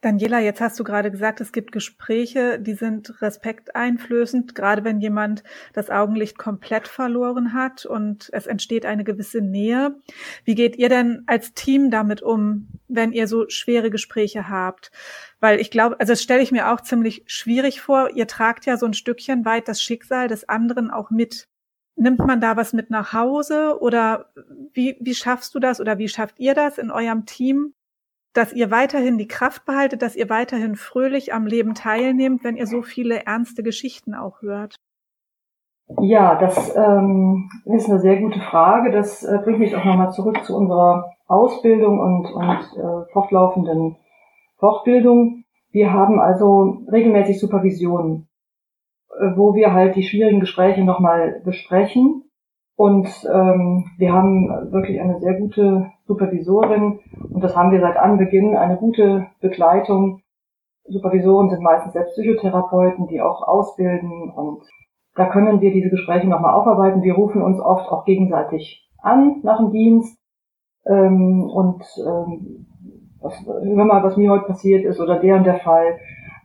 Daniela, 0.00 0.40
jetzt 0.40 0.60
hast 0.60 0.80
du 0.80 0.84
gerade 0.84 1.12
gesagt, 1.12 1.40
es 1.40 1.52
gibt 1.52 1.70
Gespräche, 1.70 2.58
die 2.58 2.74
sind 2.74 3.22
respekteinflößend, 3.22 4.56
gerade 4.56 4.82
wenn 4.82 5.00
jemand 5.00 5.44
das 5.74 5.90
Augenlicht 5.90 6.38
komplett 6.38 6.88
verloren 6.88 7.52
hat 7.52 7.86
und 7.86 8.28
es 8.32 8.48
entsteht 8.48 8.84
eine 8.84 9.04
gewisse 9.04 9.40
Nähe. 9.40 9.94
Wie 10.44 10.56
geht 10.56 10.74
ihr 10.74 10.88
denn 10.88 11.22
als 11.28 11.54
Team 11.54 11.92
damit 11.92 12.20
um, 12.20 12.66
wenn 12.88 13.12
ihr 13.12 13.28
so 13.28 13.48
schwere 13.48 13.90
Gespräche 13.90 14.48
habt? 14.48 14.90
Weil 15.38 15.60
ich 15.60 15.70
glaube, 15.70 16.00
also 16.00 16.14
das 16.14 16.22
stelle 16.22 16.42
ich 16.42 16.50
mir 16.50 16.72
auch 16.72 16.80
ziemlich 16.80 17.22
schwierig 17.26 17.80
vor. 17.80 18.10
Ihr 18.10 18.26
tragt 18.26 18.66
ja 18.66 18.76
so 18.76 18.86
ein 18.86 18.94
Stückchen 18.94 19.44
weit 19.44 19.68
das 19.68 19.80
Schicksal 19.80 20.26
des 20.26 20.48
anderen 20.48 20.90
auch 20.90 21.10
mit. 21.10 21.46
Nimmt 21.94 22.18
man 22.18 22.40
da 22.40 22.56
was 22.56 22.72
mit 22.72 22.90
nach 22.90 23.12
Hause 23.12 23.78
oder 23.80 24.32
wie, 24.72 24.96
wie 24.98 25.14
schaffst 25.14 25.54
du 25.54 25.60
das 25.60 25.80
oder 25.80 25.98
wie 25.98 26.08
schafft 26.08 26.40
ihr 26.40 26.54
das 26.54 26.78
in 26.78 26.90
eurem 26.90 27.24
Team, 27.24 27.74
dass 28.32 28.52
ihr 28.52 28.70
weiterhin 28.70 29.18
die 29.18 29.28
Kraft 29.28 29.64
behaltet, 29.64 30.02
dass 30.02 30.16
ihr 30.16 30.30
weiterhin 30.30 30.76
fröhlich 30.76 31.34
am 31.34 31.46
Leben 31.46 31.74
teilnehmt, 31.74 32.44
wenn 32.44 32.56
ihr 32.56 32.66
so 32.66 32.82
viele 32.82 33.26
ernste 33.26 33.62
Geschichten 33.62 34.14
auch 34.14 34.42
hört? 34.42 34.76
Ja, 36.00 36.36
das 36.36 36.74
ähm, 36.74 37.50
ist 37.66 37.90
eine 37.90 38.00
sehr 38.00 38.16
gute 38.16 38.40
Frage. 38.40 38.90
Das 38.90 39.22
äh, 39.22 39.38
bringt 39.44 39.58
mich 39.58 39.76
auch 39.76 39.84
nochmal 39.84 40.12
zurück 40.12 40.42
zu 40.44 40.56
unserer 40.56 41.12
Ausbildung 41.26 41.98
und, 42.00 42.32
und 42.32 42.58
äh, 42.76 43.12
fortlaufenden 43.12 43.96
Fortbildung. 44.58 45.44
Wir 45.70 45.92
haben 45.92 46.18
also 46.18 46.82
regelmäßig 46.90 47.38
Supervisionen, 47.38 48.28
äh, 49.10 49.36
wo 49.36 49.54
wir 49.54 49.72
halt 49.72 49.96
die 49.96 50.04
schwierigen 50.04 50.40
Gespräche 50.40 50.82
nochmal 50.82 51.42
besprechen 51.44 52.24
und 52.76 53.08
ähm, 53.32 53.84
wir 53.98 54.12
haben 54.12 54.48
wirklich 54.72 55.00
eine 55.00 55.20
sehr 55.20 55.34
gute 55.34 55.90
Supervisorin 56.06 57.00
und 57.30 57.44
das 57.44 57.56
haben 57.56 57.70
wir 57.70 57.80
seit 57.80 57.96
Anbeginn, 57.96 58.56
eine 58.56 58.76
gute 58.76 59.26
Begleitung. 59.40 60.20
Supervisoren 60.84 61.50
sind 61.50 61.62
meistens 61.62 61.92
selbst 61.92 62.14
Psychotherapeuten, 62.14 63.06
die 63.06 63.20
auch 63.20 63.46
ausbilden 63.46 64.32
und 64.34 64.62
da 65.14 65.26
können 65.26 65.60
wir 65.60 65.72
diese 65.72 65.90
Gespräche 65.90 66.28
nochmal 66.28 66.54
aufarbeiten. 66.54 67.02
Wir 67.02 67.14
rufen 67.14 67.42
uns 67.42 67.60
oft 67.60 67.90
auch 67.90 68.04
gegenseitig 68.04 68.88
an 69.02 69.40
nach 69.42 69.58
dem 69.58 69.70
Dienst 69.70 70.18
ähm, 70.86 71.44
und 71.44 71.84
ähm, 71.98 72.66
was, 73.20 73.44
mal, 73.44 74.02
was 74.02 74.16
mir 74.16 74.30
heute 74.30 74.46
passiert 74.46 74.84
ist 74.84 75.00
oder 75.00 75.18
deren 75.20 75.44
der 75.44 75.58
Fall. 75.58 75.98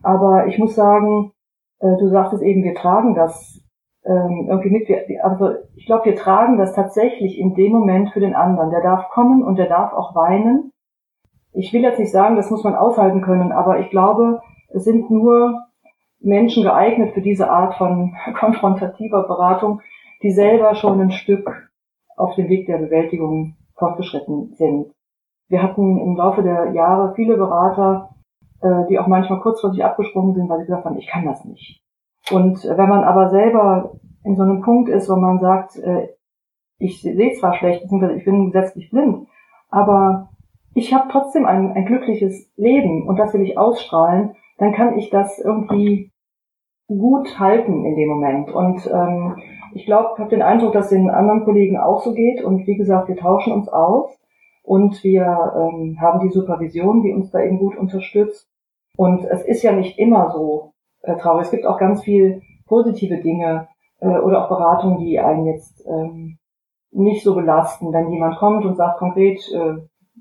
Aber 0.03 0.47
ich 0.47 0.59
muss 0.59 0.75
sagen, 0.75 1.31
äh, 1.79 1.97
du 1.97 2.09
sagtest 2.09 2.43
eben, 2.43 2.63
wir 2.63 2.75
tragen 2.75 3.15
das 3.15 3.61
ähm, 4.07 4.47
irgendwie 4.49 4.69
mit. 4.69 4.87
Wir, 4.87 5.23
also 5.23 5.55
ich 5.75 5.85
glaube, 5.85 6.05
wir 6.05 6.15
tragen 6.15 6.57
das 6.57 6.73
tatsächlich 6.73 7.37
in 7.37 7.53
dem 7.55 7.73
Moment 7.73 8.11
für 8.11 8.19
den 8.19 8.35
anderen. 8.35 8.71
Der 8.71 8.81
darf 8.81 9.09
kommen 9.09 9.43
und 9.43 9.57
der 9.57 9.67
darf 9.67 9.93
auch 9.93 10.15
weinen. 10.15 10.71
Ich 11.53 11.73
will 11.73 11.81
jetzt 11.81 11.99
nicht 11.99 12.11
sagen, 12.11 12.35
das 12.35 12.51
muss 12.51 12.63
man 12.63 12.75
aushalten 12.75 13.21
können, 13.21 13.51
aber 13.51 13.79
ich 13.79 13.89
glaube, 13.89 14.41
es 14.69 14.83
sind 14.83 15.09
nur 15.09 15.63
Menschen 16.19 16.63
geeignet 16.63 17.13
für 17.13 17.21
diese 17.21 17.49
Art 17.49 17.75
von 17.75 18.15
konfrontativer 18.39 19.23
Beratung, 19.23 19.81
die 20.23 20.31
selber 20.31 20.75
schon 20.75 20.99
ein 21.01 21.11
Stück 21.11 21.69
auf 22.15 22.35
dem 22.35 22.49
Weg 22.49 22.65
der 22.67 22.77
Bewältigung 22.77 23.55
fortgeschritten 23.75 24.53
sind. 24.55 24.91
Wir 25.49 25.61
hatten 25.61 25.99
im 25.99 26.15
Laufe 26.15 26.43
der 26.43 26.71
Jahre 26.71 27.13
viele 27.15 27.37
Berater, 27.37 28.09
äh, 28.61 28.87
die 28.89 28.99
auch 28.99 29.07
manchmal 29.07 29.39
kurzfristig 29.39 29.83
abgesprungen 29.83 30.33
sind, 30.33 30.49
weil 30.49 30.59
sie 30.59 30.65
gesagt 30.65 30.85
haben, 30.85 30.97
ich 30.97 31.07
kann 31.07 31.25
das 31.25 31.45
nicht. 31.45 31.81
Und 32.31 32.63
wenn 32.63 32.89
man 32.89 33.03
aber 33.03 33.29
selber 33.29 33.99
in 34.23 34.35
so 34.35 34.43
einem 34.43 34.61
Punkt 34.61 34.89
ist, 34.89 35.09
wo 35.09 35.15
man 35.15 35.39
sagt, 35.39 35.77
äh, 35.77 36.09
ich 36.79 37.01
sehe 37.01 37.33
zwar 37.33 37.53
schlecht, 37.53 37.81
beziehungsweise 37.81 38.15
ich 38.15 38.25
bin 38.25 38.51
gesetzlich 38.51 38.89
blind, 38.89 39.27
aber 39.69 40.29
ich 40.73 40.93
habe 40.93 41.09
trotzdem 41.11 41.45
ein, 41.45 41.71
ein 41.73 41.85
glückliches 41.85 42.51
Leben 42.55 43.07
und 43.07 43.17
das 43.17 43.33
will 43.33 43.41
ich 43.41 43.57
ausstrahlen, 43.57 44.35
dann 44.57 44.73
kann 44.73 44.97
ich 44.97 45.09
das 45.09 45.39
irgendwie 45.39 46.11
gut 46.87 47.39
halten 47.39 47.85
in 47.85 47.95
dem 47.95 48.09
Moment. 48.09 48.51
Und 48.51 48.87
ähm, 48.87 49.37
ich 49.73 49.85
glaube, 49.85 50.11
ich 50.13 50.19
habe 50.19 50.29
den 50.29 50.41
Eindruck, 50.41 50.73
dass 50.73 50.89
den 50.89 51.09
anderen 51.09 51.43
Kollegen 51.43 51.77
auch 51.77 52.01
so 52.01 52.13
geht. 52.13 52.43
Und 52.43 52.65
wie 52.65 52.77
gesagt, 52.77 53.07
wir 53.07 53.17
tauschen 53.17 53.53
uns 53.53 53.69
aus 53.69 54.17
und 54.63 55.03
wir 55.03 55.23
ähm, 55.23 55.97
haben 55.99 56.19
die 56.21 56.33
Supervision, 56.33 57.01
die 57.01 57.13
uns 57.13 57.31
da 57.31 57.41
eben 57.41 57.59
gut 57.59 57.77
unterstützt. 57.77 58.49
Und 58.95 59.25
es 59.25 59.43
ist 59.43 59.63
ja 59.63 59.73
nicht 59.73 59.99
immer 59.99 60.31
so 60.31 60.73
äh, 61.01 61.15
traurig. 61.17 61.45
Es 61.45 61.51
gibt 61.51 61.65
auch 61.65 61.77
ganz 61.77 62.03
viel 62.03 62.41
positive 62.67 63.17
Dinge 63.17 63.67
äh, 63.99 64.07
oder 64.07 64.43
auch 64.43 64.49
Beratungen, 64.49 64.99
die 64.99 65.19
einen 65.19 65.45
jetzt 65.45 65.85
ähm, 65.87 66.37
nicht 66.91 67.23
so 67.23 67.35
belasten, 67.35 67.93
wenn 67.93 68.09
jemand 68.09 68.37
kommt 68.37 68.65
und 68.65 68.75
sagt 68.75 68.99
konkret, 68.99 69.39
äh, 69.53 69.77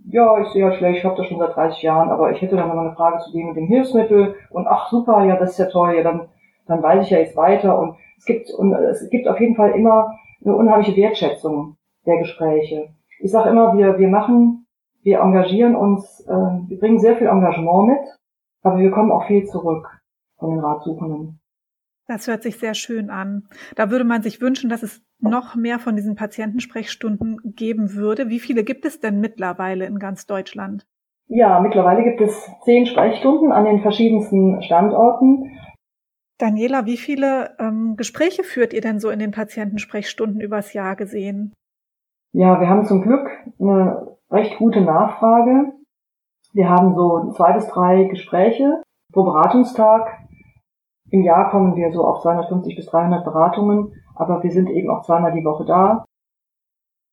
ja, 0.09 0.41
ich 0.41 0.49
sehe 0.49 0.65
halt 0.65 0.77
schlecht, 0.77 0.99
ich 0.99 1.05
habe 1.05 1.17
das 1.17 1.27
schon 1.27 1.39
seit 1.39 1.55
30 1.55 1.83
Jahren, 1.83 2.11
aber 2.11 2.31
ich 2.31 2.41
hätte 2.41 2.57
dann 2.57 2.69
noch 2.69 2.75
mal 2.75 2.87
eine 2.87 2.97
Frage 2.97 3.19
zu 3.19 3.33
dem 3.33 3.49
und 3.49 3.55
dem 3.55 3.67
Hilfsmittel 3.67 4.35
und 4.51 4.67
ach 4.67 4.89
super, 4.89 5.25
ja, 5.25 5.37
das 5.37 5.53
ist 5.53 5.59
ja 5.59 5.67
toll, 5.67 5.95
ja, 5.97 6.03
dann, 6.03 6.29
dann 6.67 6.83
weiß 6.83 7.05
ich 7.05 7.11
ja 7.11 7.19
jetzt 7.19 7.37
weiter 7.37 7.79
und 7.79 7.97
es 8.19 8.25
gibt 8.25 8.51
und 8.51 8.73
es 8.73 9.09
gibt 9.11 9.27
auf 9.27 9.41
jeden 9.41 9.57
Fall 9.57 9.73
immer 9.73 10.15
eine 10.45 10.55
unheimliche 10.55 10.97
Wertschätzung 10.97 11.77
der 12.07 12.19
Gespräche. 12.19 12.89
Ich 13.21 13.31
sage 13.31 13.51
immer, 13.51 13.77
wir 13.77 13.99
wir 13.99 14.09
machen, 14.09 14.67
wir 15.03 15.21
engagieren 15.21 15.75
uns, 15.75 16.21
äh, 16.29 16.33
wir 16.33 16.79
bringen 16.79 16.99
sehr 16.99 17.17
viel 17.17 17.27
Engagement 17.27 17.89
mit, 17.89 18.19
aber 18.62 18.79
wir 18.79 18.91
kommen 18.91 19.11
auch 19.11 19.27
viel 19.27 19.45
zurück 19.47 19.96
von 20.38 20.51
den 20.51 20.61
Ratsuchenden. 20.61 21.40
Das 22.09 22.29
hört 22.29 22.42
sich 22.42 22.59
sehr 22.59 22.75
schön 22.75 23.11
an. 23.11 23.49
Da 23.75 23.90
würde 23.90 24.05
man 24.05 24.22
sich 24.22 24.40
wünschen, 24.40 24.70
dass 24.70 24.83
es 24.83 25.03
noch 25.18 25.57
mehr 25.57 25.79
von 25.79 25.96
diesen 25.96 26.14
Patientensprechstunden 26.14 27.38
geben 27.57 27.94
würde. 27.94 28.29
Wie 28.29 28.38
viele 28.38 28.62
gibt 28.62 28.85
es 28.85 29.01
denn 29.01 29.20
mittlerweile 29.20 29.87
in 29.87 29.99
ganz 29.99 30.27
Deutschland? 30.27 30.87
Ja, 31.29 31.59
mittlerweile 31.59 32.05
gibt 32.05 32.20
es 32.20 32.49
zehn 32.64 32.87
Sprechstunden 32.87 33.51
an 33.51 33.64
den 33.64 33.81
verschiedensten 33.83 34.62
Standorten. 34.62 35.59
Daniela, 36.38 36.87
wie 36.87 36.99
viele 36.99 37.57
ähm, 37.59 37.96
Gespräche 37.96 38.44
führt 38.44 38.72
ihr 38.72 38.83
denn 38.83 39.01
so 39.01 39.11
in 39.11 39.18
den 39.18 39.33
Patientensprechstunden 39.33 40.40
übers 40.40 40.72
Jahr 40.75 40.94
gesehen? 40.94 41.53
Ja, 42.33 42.61
wir 42.61 42.68
haben 42.68 42.85
zum 42.85 43.03
Glück 43.03 43.29
eine 43.59 44.16
recht 44.31 44.59
gute 44.59 44.83
Nachfrage. 44.83 45.72
Wir 46.53 46.68
haben 46.68 46.94
so 46.94 47.33
zwei 47.33 47.55
bis 47.55 47.66
drei 47.68 48.05
Gespräche 48.05 48.83
pro 49.12 49.25
Beratungstag 49.25 50.26
im 51.11 51.23
Jahr 51.23 51.51
kommen 51.51 51.77
wir 51.77 51.92
so 51.92 52.05
auf 52.05 52.23
250 52.23 52.77
bis 52.77 52.87
300 52.87 53.25
Beratungen, 53.25 53.92
aber 54.14 54.42
wir 54.42 54.51
sind 54.51 54.69
eben 54.69 54.90
auch 54.90 55.05
zweimal 55.05 55.33
die 55.33 55.45
Woche 55.45 55.64
da. 55.64 56.05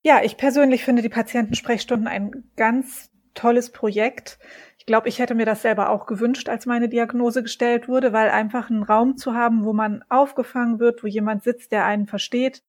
Ja, 0.03 0.21
ich 0.23 0.37
persönlich 0.37 0.83
finde 0.83 1.01
die 1.01 1.09
Patientensprechstunden 1.09 2.07
ein 2.07 2.43
ganz 2.57 3.09
tolles 3.33 3.71
Projekt. 3.71 4.37
Ich 4.77 4.85
glaube, 4.85 5.07
ich 5.07 5.19
hätte 5.19 5.35
mir 5.35 5.45
das 5.45 5.61
selber 5.61 5.89
auch 5.89 6.05
gewünscht, 6.05 6.49
als 6.49 6.65
meine 6.65 6.89
Diagnose 6.89 7.41
gestellt 7.41 7.87
wurde, 7.87 8.13
weil 8.13 8.29
einfach 8.29 8.69
einen 8.69 8.83
Raum 8.83 9.15
zu 9.17 9.33
haben, 9.33 9.63
wo 9.63 9.73
man 9.73 10.03
aufgefangen 10.09 10.79
wird, 10.79 11.03
wo 11.03 11.07
jemand 11.07 11.43
sitzt, 11.43 11.71
der 11.71 11.85
einen 11.85 12.05
versteht, 12.05 12.63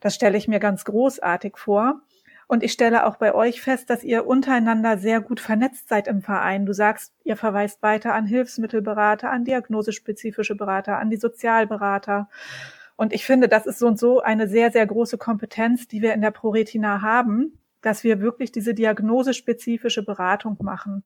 das 0.00 0.14
stelle 0.14 0.36
ich 0.36 0.48
mir 0.48 0.60
ganz 0.60 0.84
großartig 0.84 1.56
vor. 1.56 2.02
Und 2.48 2.62
ich 2.62 2.72
stelle 2.72 3.06
auch 3.06 3.16
bei 3.16 3.34
euch 3.34 3.60
fest, 3.60 3.90
dass 3.90 4.04
ihr 4.04 4.26
untereinander 4.26 4.98
sehr 4.98 5.20
gut 5.20 5.40
vernetzt 5.40 5.88
seid 5.88 6.06
im 6.06 6.22
Verein. 6.22 6.64
Du 6.64 6.72
sagst, 6.72 7.12
ihr 7.24 7.36
verweist 7.36 7.82
weiter 7.82 8.14
an 8.14 8.24
Hilfsmittelberater, 8.24 9.30
an 9.30 9.44
diagnosespezifische 9.44 10.54
Berater, 10.54 10.98
an 10.98 11.10
die 11.10 11.16
Sozialberater. 11.16 12.28
Und 12.94 13.12
ich 13.12 13.26
finde, 13.26 13.48
das 13.48 13.66
ist 13.66 13.80
so 13.80 13.88
und 13.88 13.98
so 13.98 14.20
eine 14.20 14.46
sehr, 14.46 14.70
sehr 14.70 14.86
große 14.86 15.18
Kompetenz, 15.18 15.88
die 15.88 16.02
wir 16.02 16.14
in 16.14 16.20
der 16.20 16.30
ProRetina 16.30 17.02
haben, 17.02 17.58
dass 17.82 18.04
wir 18.04 18.20
wirklich 18.20 18.52
diese 18.52 18.74
diagnosespezifische 18.74 20.04
Beratung 20.04 20.56
machen. 20.62 21.02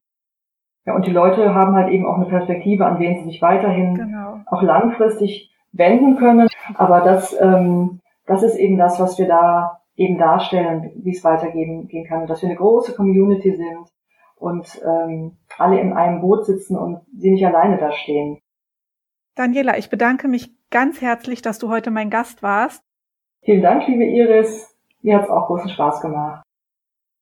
Ja, 0.84 0.94
und 0.94 1.06
die 1.06 1.12
Leute 1.12 1.54
haben 1.54 1.74
halt 1.74 1.90
eben 1.90 2.06
auch 2.06 2.16
eine 2.16 2.26
Perspektive, 2.26 2.84
an 2.84 2.98
wen 2.98 3.18
sie 3.18 3.30
sich 3.30 3.42
weiterhin 3.42 3.94
genau. 3.94 4.40
auch 4.46 4.62
langfristig 4.62 5.50
wenden 5.72 6.16
können. 6.16 6.48
Aber 6.74 7.00
das, 7.00 7.34
ähm, 7.40 8.00
das 8.26 8.42
ist 8.42 8.56
eben 8.56 8.76
das, 8.76 9.00
was 9.00 9.18
wir 9.18 9.26
da 9.26 9.79
eben 10.00 10.16
darstellen, 10.16 10.92
wie 10.96 11.10
es 11.10 11.22
weitergehen 11.22 11.86
gehen 11.86 12.06
kann, 12.06 12.26
dass 12.26 12.40
wir 12.40 12.48
eine 12.48 12.56
große 12.56 12.94
Community 12.94 13.54
sind 13.54 13.86
und 14.34 14.80
ähm, 14.82 15.36
alle 15.58 15.78
in 15.78 15.92
einem 15.92 16.22
Boot 16.22 16.46
sitzen 16.46 16.78
und 16.78 17.02
sie 17.14 17.30
nicht 17.30 17.44
alleine 17.44 17.76
da 17.76 17.92
stehen. 17.92 18.38
Daniela, 19.34 19.76
ich 19.76 19.90
bedanke 19.90 20.26
mich 20.26 20.54
ganz 20.70 21.02
herzlich, 21.02 21.42
dass 21.42 21.58
du 21.58 21.68
heute 21.68 21.90
mein 21.90 22.08
Gast 22.08 22.42
warst. 22.42 22.82
Vielen 23.42 23.60
Dank, 23.60 23.86
liebe 23.86 24.04
Iris. 24.04 24.74
Mir 25.02 25.16
hat 25.16 25.24
es 25.24 25.30
auch 25.30 25.46
großen 25.48 25.68
Spaß 25.68 26.00
gemacht. 26.00 26.42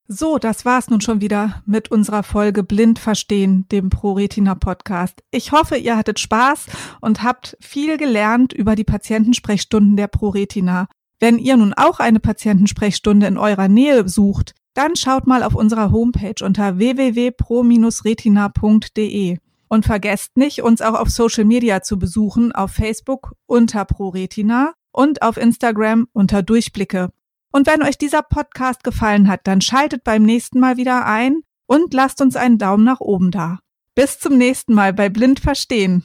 So, 0.06 0.38
das 0.38 0.64
war's 0.64 0.88
nun 0.88 1.00
schon 1.00 1.20
wieder 1.20 1.62
mit 1.66 1.90
unserer 1.90 2.22
Folge 2.22 2.62
Blind 2.62 2.98
Verstehen, 2.98 3.66
dem 3.72 3.90
ProRetina 3.90 4.54
Podcast. 4.54 5.22
Ich 5.32 5.50
hoffe, 5.52 5.76
ihr 5.76 5.96
hattet 5.96 6.18
Spaß 6.20 6.66
und 7.00 7.22
habt 7.24 7.58
viel 7.60 7.98
gelernt 7.98 8.52
über 8.52 8.74
die 8.74 8.84
Patientensprechstunden 8.84 9.96
der 9.96 10.06
ProRetina. 10.06 10.88
Wenn 11.20 11.38
ihr 11.38 11.56
nun 11.56 11.72
auch 11.74 12.00
eine 12.00 12.20
Patientensprechstunde 12.20 13.26
in 13.26 13.38
eurer 13.38 13.68
Nähe 13.68 14.06
sucht, 14.08 14.54
dann 14.74 14.94
schaut 14.94 15.26
mal 15.26 15.42
auf 15.42 15.56
unserer 15.56 15.90
Homepage 15.90 16.44
unter 16.44 16.78
www.pro-retina.de. 16.78 19.38
Und 19.70 19.84
vergesst 19.84 20.34
nicht, 20.36 20.62
uns 20.62 20.80
auch 20.80 20.94
auf 20.94 21.10
Social 21.10 21.44
Media 21.44 21.82
zu 21.82 21.98
besuchen, 21.98 22.52
auf 22.52 22.70
Facebook 22.70 23.32
unter 23.46 23.84
ProRetina 23.84 24.72
und 24.92 25.20
auf 25.22 25.36
Instagram 25.36 26.06
unter 26.12 26.42
Durchblicke. 26.42 27.10
Und 27.50 27.66
wenn 27.66 27.82
euch 27.82 27.98
dieser 27.98 28.22
Podcast 28.22 28.84
gefallen 28.84 29.28
hat, 29.28 29.40
dann 29.44 29.60
schaltet 29.60 30.04
beim 30.04 30.22
nächsten 30.22 30.60
Mal 30.60 30.76
wieder 30.76 31.06
ein 31.06 31.40
und 31.66 31.92
lasst 31.92 32.20
uns 32.20 32.36
einen 32.36 32.58
Daumen 32.58 32.84
nach 32.84 33.00
oben 33.00 33.30
da. 33.30 33.58
Bis 33.94 34.20
zum 34.20 34.38
nächsten 34.38 34.74
Mal 34.74 34.92
bei 34.92 35.08
Blind 35.08 35.40
Verstehen. 35.40 36.04